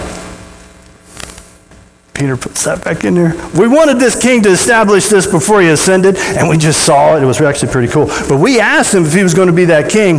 Peter 2.22 2.36
puts 2.36 2.62
that 2.62 2.84
back 2.84 3.02
in 3.02 3.16
there. 3.16 3.34
We 3.58 3.66
wanted 3.66 3.98
this 3.98 4.14
king 4.14 4.42
to 4.44 4.50
establish 4.50 5.08
this 5.08 5.26
before 5.26 5.60
he 5.60 5.70
ascended, 5.70 6.16
and 6.16 6.48
we 6.48 6.56
just 6.56 6.86
saw 6.86 7.16
it. 7.16 7.22
It 7.24 7.26
was 7.26 7.40
actually 7.40 7.72
pretty 7.72 7.92
cool. 7.92 8.06
But 8.06 8.38
we 8.38 8.60
asked 8.60 8.94
him 8.94 9.04
if 9.04 9.12
he 9.12 9.24
was 9.24 9.34
going 9.34 9.48
to 9.48 9.52
be 9.52 9.64
that 9.64 9.90
king. 9.90 10.18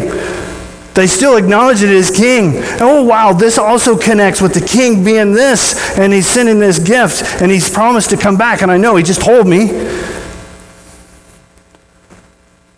They 0.95 1.07
still 1.07 1.37
acknowledge 1.37 1.81
it 1.81 1.87
as 1.87 2.11
king. 2.11 2.55
Oh, 2.81 3.03
wow, 3.03 3.31
this 3.31 3.57
also 3.57 3.97
connects 3.97 4.41
with 4.41 4.53
the 4.53 4.59
king 4.59 5.05
being 5.05 5.31
this, 5.31 5.97
and 5.97 6.11
he's 6.11 6.27
sending 6.27 6.59
this 6.59 6.77
gift, 6.77 7.41
and 7.41 7.49
he's 7.49 7.69
promised 7.69 8.09
to 8.09 8.17
come 8.17 8.35
back. 8.35 8.63
And 8.63 8.69
I 8.69 8.75
know 8.75 8.97
he 8.97 9.03
just 9.03 9.21
told 9.21 9.47
me. 9.47 9.67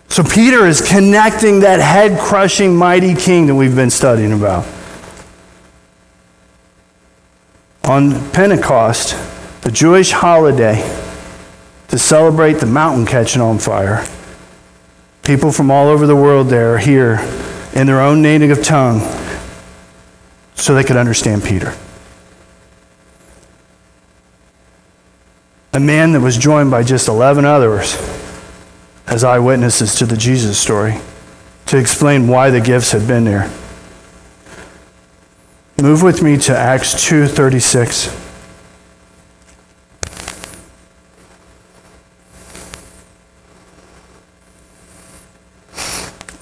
So 0.07 0.21
Peter 0.23 0.67
is 0.67 0.87
connecting 0.87 1.61
that 1.61 1.79
head 1.79 2.19
crushing 2.19 2.75
mighty 2.75 3.15
king 3.15 3.47
that 3.47 3.55
we've 3.55 3.75
been 3.75 3.89
studying 3.89 4.33
about. 4.33 4.67
On 7.85 8.31
Pentecost, 8.31 9.15
the 9.61 9.69
Jewish 9.69 10.11
holiday 10.11 10.81
to 11.89 11.99
celebrate 11.99 12.53
the 12.53 12.65
mountain 12.65 13.05
catching 13.05 13.43
on 13.43 13.59
fire, 13.59 14.03
people 15.23 15.51
from 15.51 15.69
all 15.69 15.87
over 15.87 16.07
the 16.07 16.15
world 16.15 16.49
there 16.49 16.73
are 16.73 16.77
here 16.79 17.19
in 17.73 17.85
their 17.85 18.01
own 18.01 18.23
native 18.23 18.63
tongue 18.63 19.01
so 20.55 20.73
they 20.73 20.83
could 20.83 20.97
understand 20.97 21.43
Peter. 21.43 21.75
A 25.73 25.79
man 25.79 26.13
that 26.13 26.21
was 26.21 26.37
joined 26.37 26.71
by 26.71 26.81
just 26.81 27.07
11 27.07 27.45
others 27.45 28.01
as 29.05 29.23
eyewitnesses 29.23 29.93
to 29.95 30.07
the 30.07 30.17
Jesus 30.17 30.57
story 30.57 30.95
to 31.67 31.77
explain 31.77 32.27
why 32.27 32.49
the 32.49 32.61
gifts 32.61 32.93
had 32.93 33.07
been 33.07 33.25
there. 33.25 33.51
Move 35.81 36.03
with 36.03 36.21
me 36.21 36.37
to 36.37 36.57
Acts 36.57 36.93
2:36. 36.93 38.09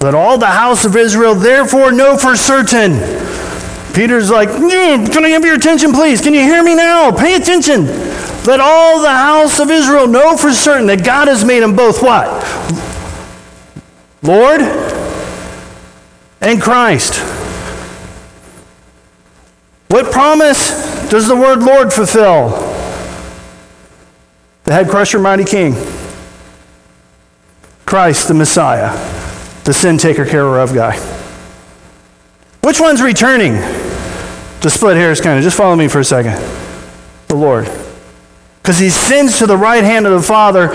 Let 0.00 0.14
all 0.14 0.38
the 0.38 0.46
house 0.46 0.84
of 0.84 0.94
Israel 0.96 1.34
therefore 1.34 1.90
know 1.90 2.16
for 2.16 2.36
certain. 2.36 2.92
Peter's 3.94 4.30
like, 4.30 4.50
Can 4.50 5.24
I 5.24 5.28
have 5.30 5.44
your 5.44 5.54
attention, 5.54 5.92
please? 5.92 6.20
Can 6.20 6.34
you 6.34 6.42
hear 6.42 6.62
me 6.62 6.74
now? 6.74 7.10
Pay 7.10 7.36
attention. 7.36 7.86
Let 8.44 8.60
all 8.60 9.00
the 9.00 9.08
house 9.08 9.58
of 9.58 9.70
Israel 9.70 10.06
know 10.06 10.36
for 10.36 10.52
certain 10.52 10.86
that 10.88 11.04
God 11.04 11.26
has 11.28 11.44
made 11.44 11.60
them 11.60 11.74
both 11.74 12.02
what? 12.02 12.28
Lord 14.22 14.60
and 16.40 16.60
Christ. 16.60 17.43
What 19.94 20.10
promise 20.10 21.08
does 21.08 21.28
the 21.28 21.36
word 21.36 21.62
Lord 21.62 21.92
fulfill? 21.92 22.48
The 24.64 24.72
head 24.72 24.88
crusher, 24.88 25.20
mighty 25.20 25.44
king. 25.44 25.76
Christ, 27.86 28.26
the 28.26 28.34
Messiah, 28.34 28.90
the 29.62 29.72
sin 29.72 29.96
taker, 29.96 30.24
carer 30.24 30.58
of 30.58 30.74
guy. 30.74 30.96
Which 32.62 32.80
one's 32.80 33.02
returning? 33.02 33.52
To 34.62 34.68
split 34.68 34.96
hairs, 34.96 35.20
kind 35.20 35.38
of. 35.38 35.44
Just 35.44 35.56
follow 35.56 35.76
me 35.76 35.86
for 35.86 36.00
a 36.00 36.04
second. 36.04 36.42
The 37.28 37.36
Lord. 37.36 37.70
Because 38.62 38.80
he 38.80 38.90
sends 38.90 39.38
to 39.38 39.46
the 39.46 39.56
right 39.56 39.84
hand 39.84 40.06
of 40.06 40.12
the 40.20 40.26
Father 40.26 40.70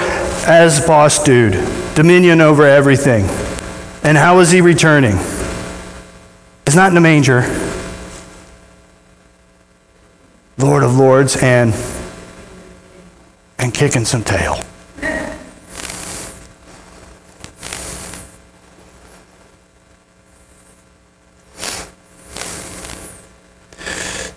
as 0.47 0.79
boss 0.87 1.21
dude, 1.21 1.61
dominion 1.93 2.39
over 2.39 2.65
everything. 2.65 3.25
And 4.01 4.17
how 4.17 4.39
is 4.39 4.49
he 4.49 4.61
returning? 4.61 5.17
It's 6.65 6.77
not 6.77 6.87
in 6.87 6.95
the 6.95 7.01
manger. 7.01 7.68
Lord 10.59 10.83
of 10.83 10.97
Lords 10.97 11.37
and 11.37 11.73
and 13.57 13.73
kicking 13.73 14.05
some 14.05 14.23
tail. 14.23 14.63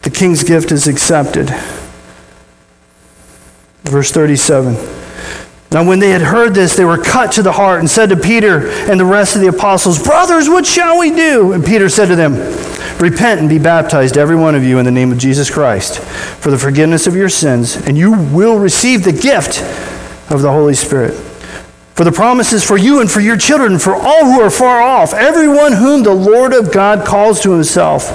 The 0.03 0.11
king's 0.11 0.45
gift 0.45 0.73
is 0.73 0.87
accepted. 0.89 1.49
Verse 3.85 4.11
37. 4.11 4.75
Now, 5.73 5.85
when 5.85 6.01
they 6.01 6.11
had 6.11 6.21
heard 6.21 6.55
this, 6.55 6.77
they 6.77 6.85
were 6.85 6.99
cut 6.99 7.33
to 7.33 7.43
the 7.43 7.53
heart 7.53 7.81
and 7.81 7.91
said 7.91 8.11
to 8.11 8.17
Peter 8.17 8.69
and 8.69 9.01
the 9.01 9.05
rest 9.05 9.35
of 9.35 9.43
the 9.43 9.49
apostles, 9.49 10.03
Brothers, 10.03 10.49
what 10.49 10.67
shall 10.67 10.99
we 10.99 11.11
do? 11.11 11.53
And 11.53 11.65
Peter 11.65 11.89
said 11.89 12.07
to 12.07 12.17
them, 12.17 12.35
Repent 13.00 13.40
and 13.40 13.48
be 13.48 13.59
baptized, 13.59 14.16
every 14.16 14.37
one 14.37 14.55
of 14.55 14.64
you, 14.64 14.78
in 14.78 14.85
the 14.85 14.90
name 14.90 15.12
of 15.12 15.18
Jesus 15.18 15.50
Christ, 15.50 15.98
for 15.98 16.50
the 16.50 16.59
forgiveness 16.59 17.07
of 17.07 17.16
your 17.16 17.28
sins, 17.28 17.76
and 17.76 17.96
you 17.96 18.12
will 18.12 18.59
receive 18.59 19.05
the 19.05 19.12
gift 19.12 19.61
of 20.31 20.42
the 20.42 20.50
Holy 20.50 20.74
Spirit. 20.74 21.14
For 21.94 22.05
the 22.05 22.12
promises 22.12 22.64
for 22.64 22.78
you 22.78 23.00
and 23.00 23.11
for 23.11 23.20
your 23.20 23.37
children, 23.37 23.78
for 23.78 23.94
all 23.94 24.24
who 24.24 24.40
are 24.40 24.50
far 24.50 24.81
off, 24.81 25.12
everyone 25.12 25.72
whom 25.72 26.02
the 26.02 26.14
Lord 26.14 26.55
of 26.55 26.72
God 26.72 27.07
calls 27.07 27.42
to 27.42 27.52
himself. 27.52 28.11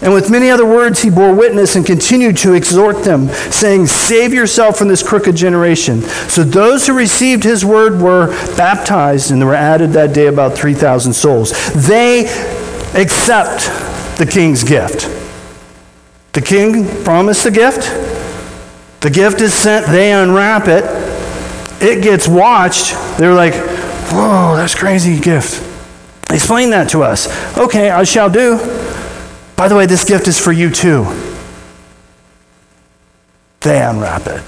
And 0.00 0.12
with 0.12 0.30
many 0.30 0.48
other 0.48 0.64
words, 0.64 1.02
he 1.02 1.10
bore 1.10 1.34
witness 1.34 1.74
and 1.74 1.84
continued 1.84 2.36
to 2.38 2.52
exhort 2.52 3.02
them, 3.02 3.28
saying, 3.28 3.88
Save 3.88 4.32
yourself 4.32 4.78
from 4.78 4.86
this 4.86 5.02
crooked 5.02 5.34
generation. 5.34 6.02
So 6.02 6.44
those 6.44 6.86
who 6.86 6.96
received 6.96 7.42
his 7.42 7.64
word 7.64 8.00
were 8.00 8.28
baptized, 8.56 9.32
and 9.32 9.40
there 9.40 9.48
were 9.48 9.54
added 9.54 9.90
that 9.94 10.14
day 10.14 10.26
about 10.26 10.54
3,000 10.54 11.12
souls. 11.12 11.50
They 11.74 12.26
accept 12.94 13.68
the 14.18 14.26
king's 14.26 14.62
gift. 14.62 15.08
The 16.32 16.42
king 16.42 16.84
promised 17.04 17.44
the 17.44 17.50
gift. 17.50 17.82
The 19.00 19.10
gift 19.10 19.40
is 19.40 19.54
sent, 19.54 19.86
they 19.86 20.12
unwrap 20.12 20.68
it. 20.68 20.84
It 21.80 22.02
gets 22.02 22.28
watched. 22.28 22.94
They're 23.18 23.34
like, 23.34 23.54
Whoa, 24.10 24.56
that's 24.56 24.74
crazy 24.74 25.20
gift. 25.20 25.62
Explain 26.30 26.70
that 26.70 26.90
to 26.90 27.02
us. 27.02 27.28
Okay, 27.58 27.90
I 27.90 28.04
shall 28.04 28.30
do. 28.30 28.56
By 29.54 29.68
the 29.68 29.76
way, 29.76 29.84
this 29.84 30.04
gift 30.04 30.28
is 30.28 30.38
for 30.38 30.50
you 30.50 30.70
too. 30.70 31.04
They 33.60 33.82
unwrap 33.82 34.26
it. 34.26 34.42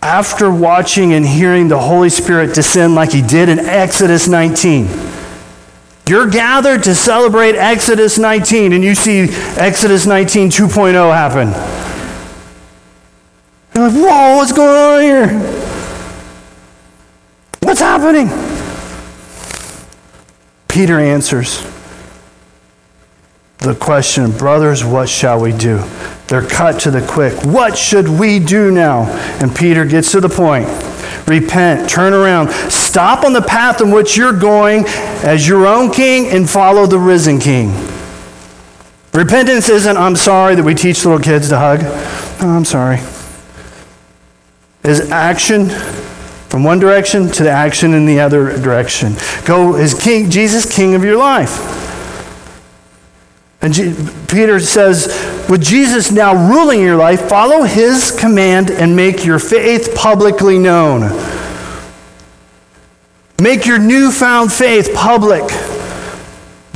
After 0.00 0.50
watching 0.50 1.12
and 1.12 1.26
hearing 1.26 1.68
the 1.68 1.78
Holy 1.78 2.08
Spirit 2.08 2.54
descend 2.54 2.94
like 2.94 3.12
he 3.12 3.20
did 3.20 3.48
in 3.48 3.58
Exodus 3.58 4.26
19, 4.26 4.86
you're 6.06 6.28
gathered 6.28 6.82
to 6.84 6.94
celebrate 6.94 7.54
Exodus 7.54 8.18
19, 8.18 8.72
and 8.72 8.84
you 8.84 8.94
see 8.94 9.28
Exodus 9.56 10.06
19 10.06 10.50
2.0 10.50 11.12
happen. 11.14 11.48
You're 13.74 13.88
like, 13.88 13.96
whoa, 13.96 14.36
what's 14.36 14.52
going 14.52 14.76
on 14.76 15.00
here? 15.00 15.64
What's 17.62 17.80
happening? 17.80 18.28
Peter 20.68 21.00
answers 21.00 21.66
the 23.58 23.74
question, 23.74 24.30
brothers, 24.30 24.84
what 24.84 25.08
shall 25.08 25.40
we 25.40 25.52
do? 25.52 25.82
They're 26.28 26.46
cut 26.46 26.80
to 26.80 26.90
the 26.90 27.06
quick. 27.06 27.32
What 27.44 27.78
should 27.78 28.08
we 28.08 28.38
do 28.38 28.70
now? 28.70 29.04
And 29.40 29.54
Peter 29.54 29.84
gets 29.86 30.12
to 30.12 30.20
the 30.20 30.28
point. 30.28 30.68
Repent, 31.26 31.88
turn 31.88 32.12
around, 32.12 32.50
stop 32.70 33.24
on 33.24 33.32
the 33.32 33.40
path 33.40 33.80
in 33.80 33.90
which 33.90 34.16
you're 34.16 34.38
going 34.38 34.84
as 35.22 35.48
your 35.48 35.66
own 35.66 35.90
king 35.90 36.26
and 36.28 36.48
follow 36.48 36.86
the 36.86 36.98
risen 36.98 37.38
king. 37.38 37.72
Repentance 39.14 39.68
isn't, 39.68 39.96
I'm 39.96 40.16
sorry 40.16 40.54
that 40.54 40.64
we 40.64 40.74
teach 40.74 41.04
little 41.04 41.20
kids 41.20 41.48
to 41.48 41.58
hug. 41.58 41.80
Oh, 41.82 42.48
I'm 42.48 42.64
sorry. 42.64 43.00
Is 44.82 45.10
action 45.10 45.70
from 46.50 46.62
one 46.62 46.78
direction 46.78 47.28
to 47.30 47.42
the 47.42 47.50
action 47.50 47.94
in 47.94 48.06
the 48.06 48.20
other 48.20 48.56
direction. 48.60 49.14
Go 49.44 49.76
as 49.76 49.94
king, 49.94 50.30
Jesus, 50.30 50.70
king 50.70 50.94
of 50.94 51.02
your 51.02 51.16
life. 51.16 51.83
And 53.64 53.74
Peter 54.28 54.60
says, 54.60 55.06
with 55.48 55.62
Jesus 55.62 56.12
now 56.12 56.50
ruling 56.50 56.82
your 56.82 56.96
life, 56.96 57.30
follow 57.30 57.62
his 57.62 58.10
command 58.10 58.70
and 58.70 58.94
make 58.94 59.24
your 59.24 59.38
faith 59.38 59.94
publicly 59.96 60.58
known. 60.58 61.00
Make 63.40 63.64
your 63.64 63.78
newfound 63.78 64.52
faith 64.52 64.90
public. 64.94 65.44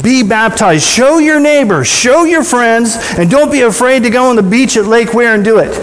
Be 0.03 0.23
baptized. 0.23 0.87
Show 0.87 1.19
your 1.19 1.39
neighbors, 1.39 1.89
show 1.89 2.25
your 2.25 2.43
friends, 2.43 2.97
and 3.19 3.31
don't 3.31 3.53
be 3.53 3.61
afraid 3.61 4.05
to 4.05 4.11
go 4.11 4.31
on 4.31 4.37
the 4.37 4.43
beach 4.43 4.79
at 4.79 4.87
Lake 4.87 5.13
Weir 5.13 5.35
and 5.35 5.45
do 5.45 5.59
it. 5.59 5.77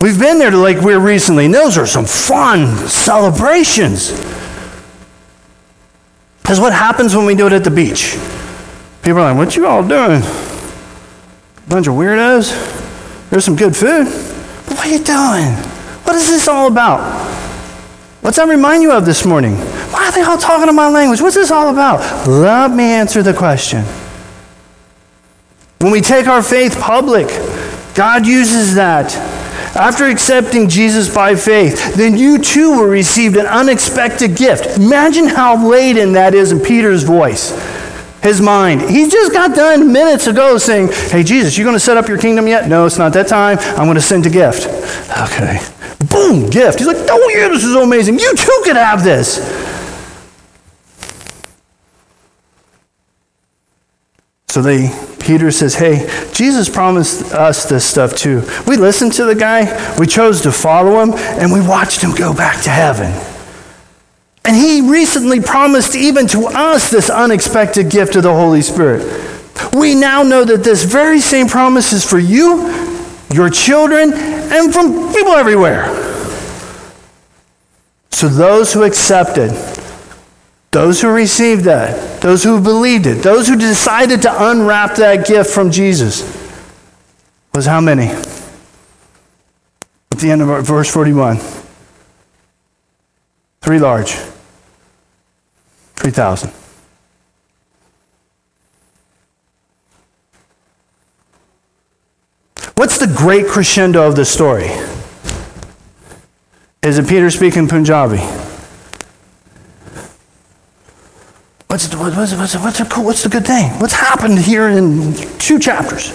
We've 0.00 0.18
been 0.18 0.38
there 0.38 0.50
to 0.50 0.58
Lake 0.58 0.80
Weir 0.80 1.00
recently, 1.00 1.46
and 1.46 1.54
those 1.54 1.76
are 1.76 1.86
some 1.86 2.04
fun 2.04 2.68
celebrations. 2.86 4.12
Because 6.40 6.60
what 6.60 6.72
happens 6.72 7.16
when 7.16 7.26
we 7.26 7.34
do 7.34 7.48
it 7.48 7.52
at 7.52 7.64
the 7.64 7.70
beach? 7.72 8.16
People 9.02 9.20
are 9.20 9.32
like, 9.32 9.36
what 9.36 9.56
you 9.56 9.66
all 9.66 9.86
doing? 9.86 10.20
Bunch 11.68 11.86
of 11.86 11.94
weirdos? 11.94 12.50
There's 13.30 13.44
some 13.44 13.56
good 13.56 13.76
food. 13.76 14.06
But 14.66 14.76
what 14.76 14.86
are 14.86 14.90
you 14.90 15.02
doing? 15.02 15.54
What 16.04 16.16
is 16.16 16.28
this 16.28 16.48
all 16.48 16.66
about? 16.66 17.00
What's 18.20 18.36
that 18.36 18.48
remind 18.48 18.82
you 18.82 18.92
of 18.92 19.06
this 19.06 19.24
morning? 19.24 19.54
Why 19.54 20.06
are 20.06 20.12
they 20.12 20.22
all 20.22 20.36
talking 20.36 20.68
in 20.68 20.74
my 20.74 20.88
language? 20.90 21.22
What's 21.22 21.36
this 21.36 21.50
all 21.50 21.70
about? 21.70 22.28
Let 22.28 22.70
me 22.70 22.84
answer 22.84 23.22
the 23.22 23.32
question. 23.32 23.84
When 25.78 25.92
we 25.92 26.02
take 26.02 26.26
our 26.26 26.42
faith 26.42 26.78
public, 26.78 27.28
God 27.94 28.26
uses 28.26 28.74
that. 28.74 29.16
After 29.74 30.06
accepting 30.06 30.68
Jesus 30.68 31.12
by 31.12 31.36
faith, 31.36 31.94
then 31.94 32.18
you 32.18 32.38
too 32.38 32.72
will 32.72 32.88
receive 32.88 33.36
an 33.36 33.46
unexpected 33.46 34.36
gift. 34.36 34.78
Imagine 34.78 35.28
how 35.28 35.66
laden 35.66 36.12
that 36.12 36.34
is 36.34 36.52
in 36.52 36.60
Peter's 36.60 37.04
voice, 37.04 37.52
his 38.22 38.40
mind. 38.40 38.82
He 38.82 39.08
just 39.08 39.32
got 39.32 39.54
done 39.54 39.92
minutes 39.92 40.26
ago 40.26 40.58
saying, 40.58 40.88
Hey, 41.10 41.22
Jesus, 41.22 41.56
you 41.56 41.64
going 41.64 41.76
to 41.76 41.80
set 41.80 41.96
up 41.96 42.08
your 42.08 42.18
kingdom 42.18 42.46
yet? 42.46 42.68
No, 42.68 42.86
it's 42.86 42.98
not 42.98 43.12
that 43.14 43.28
time. 43.28 43.58
I'm 43.58 43.86
going 43.86 43.94
to 43.94 44.00
send 44.00 44.26
a 44.26 44.30
gift. 44.30 44.66
Okay. 45.18 45.58
Boom, 46.10 46.50
gift. 46.50 46.78
He's 46.78 46.86
like, 46.86 46.96
Oh, 46.98 47.32
yeah, 47.34 47.48
this 47.48 47.64
is 47.64 47.74
amazing. 47.74 48.18
You 48.18 48.34
too 48.36 48.60
could 48.64 48.76
have 48.76 49.02
this. 49.04 49.36
So 54.48 54.62
they 54.62 54.88
Peter 55.20 55.50
says, 55.52 55.76
Hey, 55.76 56.08
Jesus 56.32 56.68
promised 56.68 57.32
us 57.32 57.68
this 57.68 57.84
stuff 57.84 58.16
too. 58.16 58.42
We 58.66 58.76
listened 58.76 59.12
to 59.12 59.24
the 59.24 59.34
guy, 59.34 59.96
we 59.98 60.06
chose 60.06 60.40
to 60.42 60.50
follow 60.50 61.00
him, 61.02 61.12
and 61.14 61.52
we 61.52 61.60
watched 61.60 62.00
him 62.00 62.14
go 62.14 62.34
back 62.34 62.62
to 62.64 62.70
heaven. 62.70 63.12
And 64.44 64.56
he 64.56 64.80
recently 64.80 65.40
promised 65.40 65.94
even 65.94 66.26
to 66.28 66.46
us 66.46 66.90
this 66.90 67.10
unexpected 67.10 67.90
gift 67.90 68.16
of 68.16 68.22
the 68.22 68.32
Holy 68.32 68.62
Spirit. 68.62 69.28
We 69.74 69.94
now 69.94 70.22
know 70.22 70.44
that 70.44 70.64
this 70.64 70.84
very 70.84 71.20
same 71.20 71.46
promise 71.46 71.92
is 71.92 72.04
for 72.08 72.18
you, 72.18 72.68
your 73.32 73.50
children, 73.50 74.12
and 74.12 74.72
from 74.72 75.12
people 75.12 75.32
everywhere. 75.32 75.86
So 78.10 78.28
those 78.28 78.72
who 78.72 78.82
accepted, 78.82 79.50
those 80.70 81.00
who 81.00 81.08
received 81.08 81.64
that, 81.64 82.20
those 82.20 82.42
who 82.42 82.60
believed 82.60 83.06
it, 83.06 83.22
those 83.22 83.48
who 83.48 83.56
decided 83.56 84.22
to 84.22 84.50
unwrap 84.50 84.96
that 84.96 85.26
gift 85.26 85.50
from 85.50 85.70
Jesus 85.70 86.22
was 87.54 87.66
how 87.66 87.80
many? 87.80 88.06
At 90.12 90.18
the 90.18 90.30
end 90.30 90.42
of 90.42 90.66
verse 90.66 90.92
41. 90.92 91.59
Three 93.62 93.78
large. 93.78 94.16
3,000. 95.96 96.50
What's 102.74 102.98
the 102.98 103.06
great 103.06 103.46
crescendo 103.46 104.08
of 104.08 104.16
the 104.16 104.24
story? 104.24 104.70
Is 106.82 106.98
it 106.98 107.06
Peter 107.06 107.30
speaking 107.30 107.68
Punjabi? 107.68 108.16
What's 111.66 111.88
the, 111.88 111.98
what's, 111.98 112.16
what's, 112.16 112.56
what's, 112.56 112.96
what's 112.96 113.22
the 113.22 113.28
good 113.28 113.46
thing? 113.46 113.70
What's 113.78 113.92
happened 113.92 114.38
here 114.38 114.68
in 114.68 115.12
two 115.38 115.58
chapters? 115.58 116.10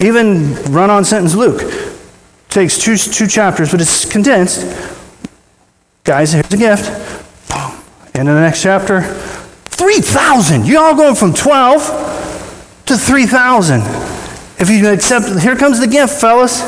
Even 0.00 0.54
run 0.70 0.90
on 0.90 1.06
sentence 1.06 1.34
Luke 1.34 1.62
takes 2.50 2.78
two, 2.78 2.96
two 2.98 3.26
chapters, 3.26 3.70
but 3.70 3.80
it's 3.80 4.04
condensed. 4.04 4.95
Guys, 6.06 6.32
here's 6.32 6.52
a 6.52 6.56
gift. 6.56 6.86
Boom. 7.50 7.76
The 8.14 8.22
next 8.22 8.62
chapter. 8.62 9.02
3,000. 9.02 10.64
You 10.64 10.78
all 10.78 10.94
going 10.94 11.16
from 11.16 11.34
12 11.34 12.84
to 12.86 12.96
3,000. 12.96 13.80
If 14.60 14.70
you 14.70 14.88
accept, 14.88 15.40
here 15.42 15.56
comes 15.56 15.80
the 15.80 15.88
gift, 15.88 16.20
fellas. 16.20 16.60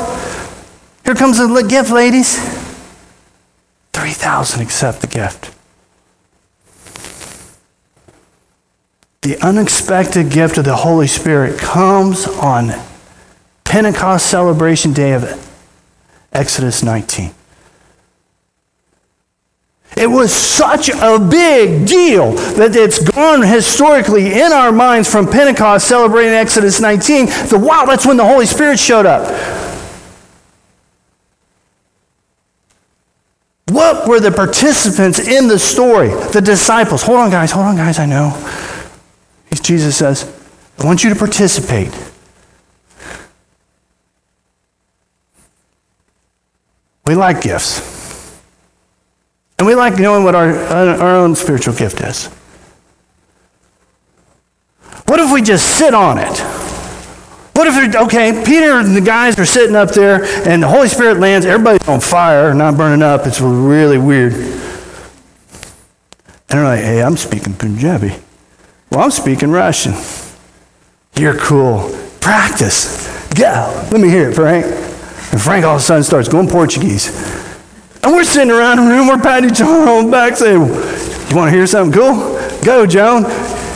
Here 1.05 1.15
comes 1.15 1.37
the 1.37 1.65
gift, 1.67 1.89
ladies. 1.89 2.37
3,000 3.93 4.61
accept 4.61 4.99
the 4.99 5.07
gift. 5.07 5.55
The 9.21 9.37
unexpected 9.37 10.31
gift 10.31 10.57
of 10.57 10.65
the 10.65 10.75
Holy 10.75 11.07
Spirit 11.07 11.57
comes 11.57 12.27
on 12.27 12.73
Pentecost 13.63 14.25
celebration 14.25 14.91
day 14.91 15.13
of 15.13 15.49
Exodus 16.33 16.83
19. 16.83 17.33
It 19.97 20.07
was 20.07 20.31
such 20.31 20.89
a 20.89 21.19
big 21.19 21.87
deal 21.87 22.31
that 22.31 22.75
it's 22.75 22.99
gone 22.99 23.41
historically 23.41 24.39
in 24.39 24.53
our 24.53 24.71
minds 24.71 25.11
from 25.11 25.27
Pentecost 25.27 25.87
celebrating 25.87 26.33
Exodus 26.33 26.79
19. 26.79 27.25
The 27.25 27.59
wow, 27.61 27.85
that's 27.85 28.05
when 28.05 28.17
the 28.17 28.25
Holy 28.25 28.45
Spirit 28.45 28.79
showed 28.79 29.05
up. 29.05 29.27
What 33.69 34.07
were 34.07 34.19
the 34.19 34.31
participants 34.31 35.19
in 35.19 35.47
the 35.47 35.59
story? 35.59 36.09
The 36.31 36.41
disciples. 36.41 37.03
Hold 37.03 37.19
on, 37.19 37.29
guys. 37.29 37.51
Hold 37.51 37.65
on, 37.67 37.75
guys. 37.75 37.99
I 37.99 38.05
know. 38.05 38.31
Jesus 39.61 39.97
says, 39.97 40.31
I 40.79 40.85
want 40.85 41.03
you 41.03 41.09
to 41.09 41.15
participate. 41.15 41.93
We 47.05 47.15
like 47.15 47.41
gifts. 47.41 47.88
And 49.59 49.67
we 49.67 49.75
like 49.75 49.99
knowing 49.99 50.23
what 50.23 50.35
our, 50.35 50.49
uh, 50.49 50.97
our 50.97 51.15
own 51.17 51.35
spiritual 51.35 51.75
gift 51.75 51.99
is. 51.99 52.27
What 55.05 55.19
if 55.19 55.33
we 55.33 55.41
just 55.41 55.77
sit 55.77 55.93
on 55.93 56.17
it? 56.17 56.39
What 57.53 57.67
if, 57.67 57.93
okay, 57.93 58.41
Peter 58.45 58.79
and 58.79 58.95
the 58.95 59.01
guys 59.01 59.37
are 59.37 59.45
sitting 59.45 59.75
up 59.75 59.89
there 59.89 60.23
and 60.47 60.63
the 60.63 60.67
Holy 60.69 60.87
Spirit 60.87 61.19
lands, 61.19 61.45
everybody's 61.45 61.85
on 61.89 61.99
fire, 61.99 62.53
not 62.53 62.77
burning 62.77 63.03
up. 63.03 63.27
It's 63.27 63.41
really 63.41 63.97
weird. 63.97 64.31
And 64.31 64.53
they're 66.47 66.63
like, 66.63 66.79
hey, 66.79 67.03
I'm 67.03 67.17
speaking 67.17 67.53
Punjabi. 67.53 68.15
Well, 68.91 69.01
I'm 69.01 69.11
speaking 69.11 69.51
Russian. 69.51 69.93
You're 71.17 71.37
cool. 71.37 71.93
Practice. 72.21 73.07
Go. 73.33 73.87
Let 73.91 73.99
me 73.99 74.07
hear 74.07 74.29
it, 74.29 74.35
Frank. 74.35 74.65
And 74.65 75.41
Frank 75.41 75.65
all 75.65 75.75
of 75.75 75.81
a 75.81 75.83
sudden 75.83 76.03
starts 76.03 76.29
going 76.29 76.47
Portuguese. 76.47 77.09
And 78.03 78.13
we're 78.13 78.23
sitting 78.23 78.51
around 78.51 78.77
the 78.77 78.83
room, 78.83 79.07
we're 79.07 79.17
patting 79.17 79.49
each 79.49 79.61
other 79.61 79.89
on 79.89 80.05
the 80.05 80.11
back 80.11 80.37
saying, 80.37 80.61
You 80.61 81.35
want 81.35 81.49
to 81.49 81.51
hear 81.51 81.67
something 81.67 81.93
cool? 81.93 82.39
Go, 82.63 82.85
Joan. 82.85 83.23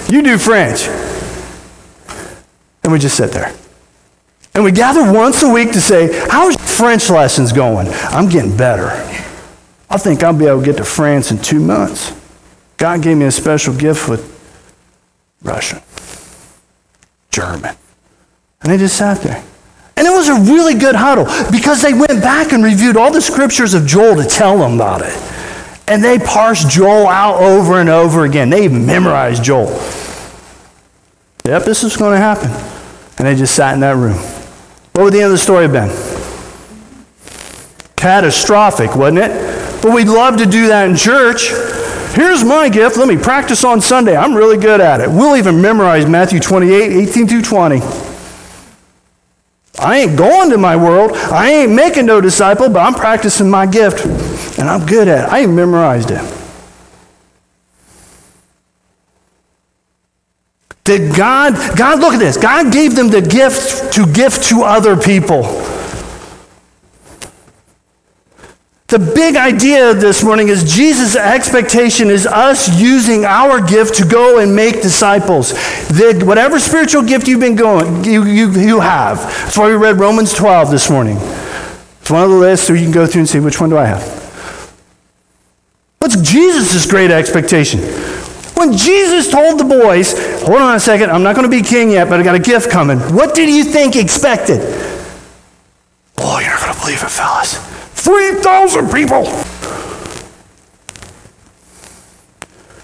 You 0.09 0.21
do 0.21 0.37
French. 0.37 0.87
And 2.83 2.91
we 2.91 2.99
just 2.99 3.17
sit 3.17 3.31
there. 3.31 3.53
And 4.53 4.63
we 4.63 4.71
gather 4.71 5.11
once 5.11 5.41
a 5.43 5.49
week 5.51 5.71
to 5.73 5.81
say, 5.81 6.27
How's 6.29 6.55
French 6.55 7.09
lessons 7.09 7.51
going? 7.51 7.87
I'm 7.87 8.29
getting 8.29 8.55
better. 8.55 8.89
I 9.89 9.97
think 9.97 10.23
I'll 10.23 10.37
be 10.37 10.47
able 10.47 10.59
to 10.59 10.65
get 10.65 10.77
to 10.77 10.85
France 10.85 11.31
in 11.31 11.39
two 11.39 11.59
months. 11.59 12.13
God 12.77 13.01
gave 13.01 13.17
me 13.17 13.25
a 13.25 13.31
special 13.31 13.75
gift 13.75 14.09
with 14.09 14.29
Russian, 15.43 15.81
German. 17.29 17.75
And 18.61 18.71
they 18.71 18.77
just 18.77 18.97
sat 18.97 19.21
there. 19.21 19.43
And 19.95 20.07
it 20.07 20.11
was 20.11 20.27
a 20.27 20.51
really 20.51 20.73
good 20.73 20.95
huddle 20.95 21.25
because 21.51 21.81
they 21.81 21.93
went 21.93 22.21
back 22.21 22.51
and 22.51 22.63
reviewed 22.63 22.97
all 22.97 23.11
the 23.11 23.21
scriptures 23.21 23.73
of 23.73 23.85
Joel 23.85 24.15
to 24.15 24.27
tell 24.27 24.57
them 24.57 24.75
about 24.75 25.01
it. 25.01 25.15
And 25.87 26.03
they 26.03 26.17
parsed 26.17 26.69
Joel 26.69 27.07
out 27.07 27.41
over 27.41 27.79
and 27.79 27.89
over 27.89 28.25
again. 28.25 28.49
They 28.49 28.67
memorized 28.67 29.43
Joel. 29.43 29.69
Yep, 31.45 31.63
this 31.63 31.83
is 31.83 31.97
going 31.97 32.13
to 32.13 32.19
happen. 32.19 32.49
And 33.17 33.27
they 33.27 33.35
just 33.35 33.53
sat 33.53 33.73
in 33.73 33.81
that 33.81 33.95
room. 33.95 34.17
What 34.93 35.03
would 35.03 35.13
the 35.13 35.17
end 35.17 35.25
of 35.25 35.31
the 35.31 35.37
story 35.37 35.67
have 35.67 35.73
been? 35.73 35.89
Catastrophic, 37.95 38.95
wasn't 38.95 39.19
it? 39.19 39.81
But 39.81 39.93
we'd 39.93 40.07
love 40.07 40.37
to 40.37 40.45
do 40.45 40.67
that 40.67 40.89
in 40.89 40.95
church. 40.95 41.49
Here's 42.15 42.43
my 42.43 42.69
gift. 42.69 42.97
Let 42.97 43.07
me 43.07 43.17
practice 43.17 43.63
on 43.63 43.81
Sunday. 43.81 44.15
I'm 44.15 44.33
really 44.33 44.57
good 44.57 44.79
at 44.79 45.01
it. 45.01 45.09
We'll 45.09 45.35
even 45.35 45.61
memorize 45.61 46.05
Matthew 46.05 46.39
28, 46.39 47.09
18 47.09 47.27
through 47.27 47.41
20. 47.41 48.12
I 49.79 49.99
ain't 49.99 50.17
going 50.17 50.49
to 50.51 50.57
my 50.57 50.75
world. 50.75 51.11
I 51.13 51.49
ain't 51.49 51.71
making 51.71 52.05
no 52.05 52.21
disciple, 52.21 52.69
but 52.69 52.79
I'm 52.79 52.93
practicing 52.93 53.49
my 53.49 53.65
gift. 53.65 54.05
And 54.59 54.69
I'm 54.69 54.85
good 54.85 55.07
at 55.07 55.29
it. 55.29 55.33
I 55.33 55.43
even 55.43 55.55
memorized 55.55 56.11
it. 56.11 56.21
Did 60.83 61.15
God, 61.15 61.53
God, 61.77 61.99
look 61.99 62.13
at 62.13 62.19
this. 62.19 62.35
God 62.35 62.71
gave 62.71 62.95
them 62.95 63.07
the 63.07 63.21
gift 63.21 63.93
to 63.93 64.05
gift 64.05 64.43
to 64.49 64.63
other 64.63 64.97
people. 64.97 65.43
The 68.93 68.99
big 68.99 69.37
idea 69.37 69.95
this 69.95 70.23
morning 70.23 70.49
is 70.49 70.71
Jesus' 70.71 71.15
expectation 71.15 72.11
is 72.11 72.27
us 72.27 72.79
using 72.79 73.25
our 73.25 73.59
gift 73.59 73.95
to 73.95 74.05
go 74.05 74.37
and 74.37 74.55
make 74.55 74.83
disciples. 74.83 75.53
The, 75.87 76.21
whatever 76.23 76.59
spiritual 76.59 77.01
gift 77.01 77.27
you've 77.27 77.39
been 77.39 77.55
going, 77.55 78.03
you, 78.03 78.23
you, 78.23 78.51
you 78.51 78.79
have. 78.81 79.17
That's 79.17 79.57
why 79.57 79.69
we 79.69 79.73
read 79.73 79.99
Romans 79.99 80.31
12 80.35 80.69
this 80.69 80.91
morning. 80.91 81.17
It's 82.01 82.11
one 82.11 82.23
of 82.23 82.29
the 82.29 82.35
lists, 82.35 82.67
so 82.67 82.73
you 82.73 82.83
can 82.83 82.91
go 82.91 83.07
through 83.07 83.21
and 83.21 83.29
see 83.29 83.39
which 83.39 83.59
one 83.59 83.71
do 83.71 83.79
I 83.79 83.85
have. 83.85 84.03
What's 85.97 86.21
Jesus' 86.21 86.85
great 86.85 87.09
expectation? 87.09 87.79
When 88.53 88.77
Jesus 88.77 89.27
told 89.27 89.59
the 89.59 89.65
boys, 89.65 90.13
hold 90.43 90.61
on 90.61 90.75
a 90.75 90.79
second, 90.79 91.09
I'm 91.09 91.23
not 91.23 91.35
going 91.35 91.49
to 91.49 91.57
be 91.57 91.67
king 91.67 91.89
yet, 91.89 92.09
but 92.09 92.19
I 92.19 92.23
got 92.23 92.35
a 92.35 92.39
gift 92.39 92.69
coming, 92.69 92.99
what 92.99 93.33
did 93.33 93.49
you 93.49 93.63
think 93.63 93.95
expected? 93.95 94.59
Oh, 96.19 96.37
you're 96.37 96.51
not 96.51 96.61
going 96.61 96.75
to 96.75 96.79
believe 96.79 97.01
it, 97.01 97.09
fellas. 97.09 97.72
3,000 98.03 98.91
people. 98.91 99.25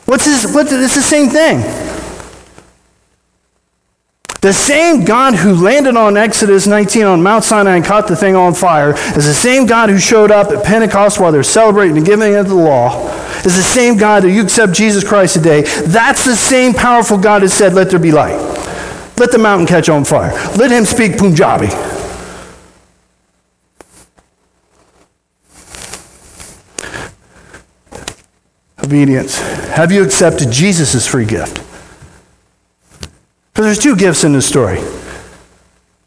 What's 0.05 0.23
this? 0.23 0.53
What, 0.53 0.71
it's 0.71 0.95
the 0.95 1.01
same 1.01 1.27
thing. 1.27 1.59
The 4.41 4.53
same 4.53 5.03
God 5.03 5.35
who 5.35 5.53
landed 5.53 5.97
on 5.97 6.15
Exodus 6.15 6.65
19 6.65 7.03
on 7.03 7.21
Mount 7.21 7.43
Sinai 7.43 7.75
and 7.75 7.83
caught 7.83 8.07
the 8.07 8.15
thing 8.15 8.37
on 8.37 8.53
fire 8.53 8.93
is 8.93 9.25
the 9.25 9.33
same 9.33 9.65
God 9.65 9.89
who 9.89 9.99
showed 9.99 10.31
up 10.31 10.51
at 10.51 10.63
Pentecost 10.63 11.19
while 11.19 11.33
they're 11.33 11.43
celebrating 11.43 11.95
the 11.95 12.01
giving 12.01 12.35
of 12.35 12.47
the 12.47 12.55
law, 12.55 13.13
is 13.39 13.57
the 13.57 13.61
same 13.61 13.97
God 13.97 14.23
that 14.23 14.31
you 14.31 14.41
accept 14.41 14.71
Jesus 14.71 15.03
Christ 15.03 15.33
today. 15.33 15.63
That's 15.85 16.23
the 16.23 16.37
same 16.37 16.73
powerful 16.73 17.17
God 17.17 17.41
that 17.41 17.49
said, 17.49 17.73
Let 17.73 17.89
there 17.89 17.99
be 17.99 18.13
light. 18.13 18.39
Let 19.17 19.33
the 19.33 19.37
mountain 19.37 19.67
catch 19.67 19.89
on 19.89 20.05
fire. 20.05 20.31
Let 20.55 20.71
him 20.71 20.85
speak 20.85 21.17
Punjabi. 21.17 21.98
Obedience. 28.89 29.37
Have 29.69 29.91
you 29.91 30.03
accepted 30.03 30.49
Jesus' 30.49 31.05
free 31.05 31.25
gift? 31.25 31.57
Because 33.51 33.65
there's 33.65 33.77
two 33.77 33.95
gifts 33.95 34.23
in 34.23 34.33
this 34.33 34.47
story. 34.47 34.79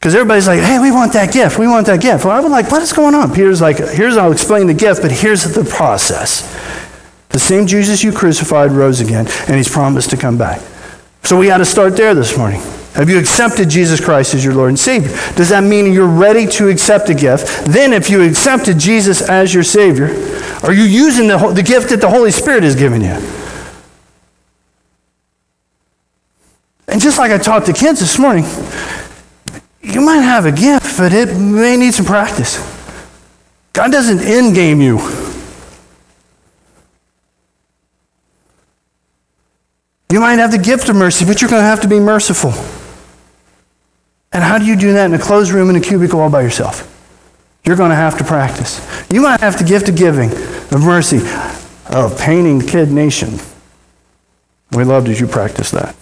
Because 0.00 0.16
everybody's 0.16 0.48
like, 0.48 0.58
hey, 0.58 0.80
we 0.80 0.90
want 0.90 1.12
that 1.12 1.32
gift. 1.32 1.60
We 1.60 1.68
want 1.68 1.86
that 1.86 2.00
gift. 2.00 2.24
Well, 2.24 2.34
I 2.34 2.40
was 2.40 2.50
like, 2.50 2.72
what 2.72 2.82
is 2.82 2.92
going 2.92 3.14
on? 3.14 3.32
Peter's 3.32 3.60
like, 3.60 3.78
here's, 3.78 4.16
I'll 4.16 4.32
explain 4.32 4.66
the 4.66 4.74
gift, 4.74 5.00
but 5.00 5.12
here's 5.12 5.44
the 5.44 5.62
process. 5.62 6.42
The 7.28 7.38
same 7.38 7.68
Jesus 7.68 8.02
you 8.02 8.10
crucified 8.10 8.72
rose 8.72 9.00
again, 9.00 9.28
and 9.46 9.56
he's 9.56 9.68
promised 9.68 10.10
to 10.10 10.16
come 10.16 10.36
back. 10.36 10.60
So 11.22 11.38
we 11.38 11.46
got 11.46 11.58
to 11.58 11.64
start 11.64 11.96
there 11.96 12.16
this 12.16 12.36
morning. 12.36 12.62
Have 12.94 13.08
you 13.08 13.18
accepted 13.18 13.70
Jesus 13.70 14.04
Christ 14.04 14.34
as 14.34 14.44
your 14.44 14.54
Lord 14.54 14.68
and 14.68 14.78
Savior? 14.78 15.08
Does 15.34 15.48
that 15.48 15.64
mean 15.64 15.92
you're 15.92 16.06
ready 16.06 16.46
to 16.46 16.68
accept 16.68 17.08
a 17.08 17.14
gift? 17.14 17.64
Then, 17.64 17.94
if 17.94 18.10
you 18.10 18.22
accepted 18.22 18.78
Jesus 18.78 19.26
as 19.26 19.54
your 19.54 19.62
Savior, 19.62 20.08
are 20.62 20.74
you 20.74 20.82
using 20.82 21.26
the, 21.26 21.38
the 21.54 21.62
gift 21.62 21.88
that 21.88 22.02
the 22.02 22.10
Holy 22.10 22.30
Spirit 22.30 22.64
has 22.64 22.76
given 22.76 23.00
you? 23.00 23.16
And 26.86 27.00
just 27.00 27.18
like 27.18 27.32
I 27.32 27.38
taught 27.38 27.64
the 27.64 27.72
kids 27.72 28.00
this 28.00 28.18
morning, 28.18 28.44
you 29.80 30.02
might 30.02 30.20
have 30.20 30.44
a 30.44 30.52
gift, 30.52 30.98
but 30.98 31.14
it 31.14 31.34
may 31.34 31.78
need 31.78 31.94
some 31.94 32.04
practice. 32.04 32.58
God 33.72 33.90
doesn't 33.90 34.20
end 34.20 34.54
game 34.54 34.82
you. 34.82 34.98
You 40.10 40.20
might 40.20 40.38
have 40.38 40.50
the 40.50 40.58
gift 40.58 40.90
of 40.90 40.96
mercy, 40.96 41.24
but 41.24 41.40
you're 41.40 41.48
going 41.48 41.62
to 41.62 41.66
have 41.66 41.80
to 41.80 41.88
be 41.88 41.98
merciful. 41.98 42.52
And 44.32 44.42
how 44.42 44.58
do 44.58 44.64
you 44.64 44.76
do 44.76 44.94
that 44.94 45.06
in 45.06 45.14
a 45.14 45.18
closed 45.18 45.52
room 45.52 45.68
in 45.70 45.76
a 45.76 45.80
cubicle 45.80 46.20
all 46.20 46.30
by 46.30 46.42
yourself? 46.42 46.88
You're 47.64 47.76
going 47.76 47.90
to 47.90 47.96
have 47.96 48.18
to 48.18 48.24
practice. 48.24 48.80
You 49.10 49.22
might 49.22 49.40
have 49.40 49.58
to 49.58 49.64
gift 49.64 49.88
of 49.88 49.96
giving, 49.96 50.30
of 50.30 50.82
mercy, 50.82 51.20
of 51.90 52.18
painting 52.18 52.58
the 52.58 52.66
kid 52.66 52.90
nation. 52.90 53.38
We 54.72 54.84
loved 54.84 55.06
that 55.08 55.20
you 55.20 55.26
practice 55.26 55.70
that. 55.72 55.94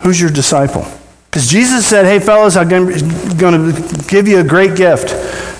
Who's 0.00 0.20
your 0.20 0.30
disciple? 0.30 0.86
Because 1.30 1.48
Jesus 1.48 1.86
said, 1.86 2.04
hey, 2.04 2.18
fellas, 2.18 2.56
I'm 2.56 2.68
going 2.68 3.72
to 3.72 4.04
give 4.08 4.26
you 4.26 4.40
a 4.40 4.44
great 4.44 4.76
gift. 4.76 5.12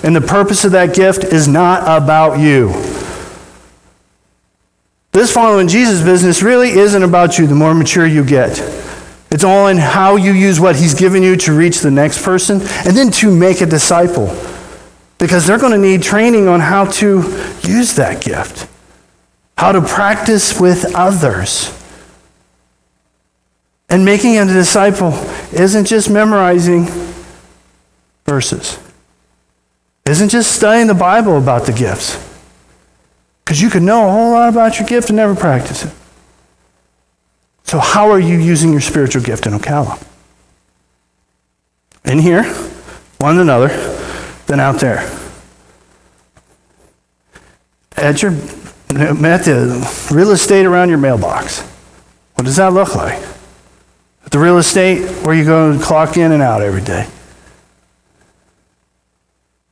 And 0.03 0.15
the 0.15 0.21
purpose 0.21 0.65
of 0.65 0.71
that 0.73 0.95
gift 0.95 1.23
is 1.23 1.47
not 1.47 1.83
about 1.83 2.39
you. 2.39 2.73
This 5.11 5.33
following 5.33 5.67
Jesus 5.67 6.03
business 6.03 6.43
really 6.43 6.69
isn't 6.69 7.01
about 7.01 7.39
you 7.39 7.47
the 7.47 7.55
more 7.55 7.73
mature 7.73 8.05
you 8.05 8.23
get. 8.23 8.59
It's 9.31 9.43
all 9.43 9.67
in 9.67 9.77
how 9.77 10.17
you 10.17 10.33
use 10.33 10.59
what 10.59 10.75
he's 10.75 10.93
given 10.93 11.23
you 11.23 11.35
to 11.37 11.53
reach 11.53 11.79
the 11.79 11.89
next 11.89 12.23
person 12.23 12.61
and 12.61 12.95
then 12.95 13.11
to 13.13 13.35
make 13.35 13.61
a 13.61 13.65
disciple. 13.65 14.27
Because 15.17 15.47
they're 15.47 15.57
going 15.57 15.71
to 15.71 15.79
need 15.79 16.03
training 16.03 16.47
on 16.47 16.59
how 16.59 16.85
to 16.85 17.17
use 17.63 17.95
that 17.95 18.23
gift, 18.23 18.69
how 19.57 19.71
to 19.71 19.81
practice 19.81 20.59
with 20.59 20.95
others. 20.95 21.75
And 23.89 24.05
making 24.05 24.37
a 24.37 24.45
disciple 24.45 25.13
isn't 25.51 25.85
just 25.85 26.09
memorizing 26.09 26.87
verses, 28.25 28.79
isn't 30.05 30.29
just 30.29 30.55
studying 30.55 30.85
the 30.85 30.93
Bible 30.93 31.37
about 31.37 31.65
the 31.65 31.73
gifts. 31.73 32.28
Because 33.49 33.63
you 33.63 33.71
could 33.71 33.81
know 33.81 34.07
a 34.07 34.11
whole 34.11 34.31
lot 34.33 34.49
about 34.49 34.77
your 34.77 34.87
gift 34.87 35.09
and 35.09 35.15
never 35.15 35.33
practice 35.33 35.83
it. 35.83 35.91
So, 37.63 37.79
how 37.79 38.11
are 38.11 38.19
you 38.19 38.37
using 38.37 38.71
your 38.71 38.79
spiritual 38.79 39.23
gift 39.23 39.47
in 39.47 39.53
Ocala? 39.53 39.99
In 42.05 42.19
here, 42.19 42.43
one 43.17 43.39
another, 43.39 43.69
then 44.45 44.59
out 44.59 44.79
there. 44.79 44.99
At 47.97 48.21
your 48.21 48.33
at 48.33 49.45
the 49.45 50.09
real 50.13 50.29
estate 50.29 50.67
around 50.67 50.89
your 50.89 50.99
mailbox. 50.99 51.61
What 52.35 52.45
does 52.45 52.57
that 52.57 52.71
look 52.71 52.93
like? 52.93 53.17
At 54.25 54.31
the 54.31 54.37
real 54.37 54.59
estate 54.59 55.09
where 55.25 55.33
you 55.33 55.43
go 55.43 55.71
and 55.71 55.81
clock 55.81 56.17
in 56.17 56.33
and 56.33 56.43
out 56.43 56.61
every 56.61 56.83
day. 56.83 57.07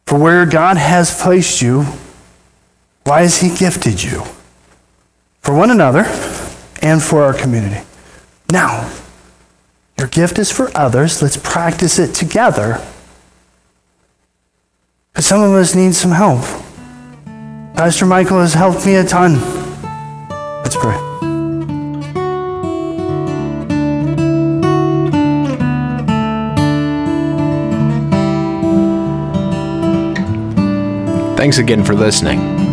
For 0.07 0.17
where 0.17 0.47
God 0.47 0.77
has 0.77 1.21
placed 1.21 1.61
you, 1.61 1.85
why 3.07 3.21
has 3.21 3.39
He 3.39 3.55
gifted 3.55 4.03
you? 4.03 4.23
For 5.41 5.55
one 5.55 5.71
another 5.71 6.03
and 6.81 7.01
for 7.01 7.23
our 7.23 7.33
community. 7.33 7.81
Now, 8.51 8.91
your 9.97 10.07
gift 10.09 10.37
is 10.37 10.51
for 10.51 10.69
others. 10.75 11.21
Let's 11.21 11.37
practice 11.37 11.99
it 11.99 12.13
together. 12.13 12.85
Because 15.13 15.25
some 15.25 15.41
of 15.41 15.53
us 15.53 15.73
need 15.73 15.95
some 15.95 16.11
help. 16.11 16.41
Pastor 17.75 18.05
Michael 18.05 18.41
has 18.41 18.53
helped 18.53 18.85
me 18.85 18.95
a 18.95 19.05
ton. 19.05 19.39
Let's 20.63 20.75
pray. 20.75 20.97
Thanks 31.37 31.57
again 31.57 31.85
for 31.85 31.93
listening. 31.93 32.66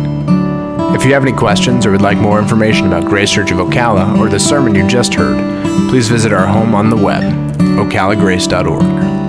If 0.95 1.03
you 1.03 1.13
have 1.13 1.23
any 1.23 1.33
questions 1.33 1.85
or 1.85 1.91
would 1.91 2.01
like 2.01 2.17
more 2.17 2.39
information 2.39 2.87
about 2.87 3.03
Grace 3.03 3.29
Church 3.29 3.51
of 3.51 3.57
Ocala 3.57 4.17
or 4.17 4.29
the 4.29 4.39
sermon 4.39 4.73
you 4.73 4.87
just 4.87 5.13
heard, 5.13 5.37
please 5.89 6.07
visit 6.07 6.31
our 6.31 6.47
home 6.47 6.73
on 6.73 6.89
the 6.89 6.95
web, 6.95 7.21
ocalagrace.org. 7.59 9.24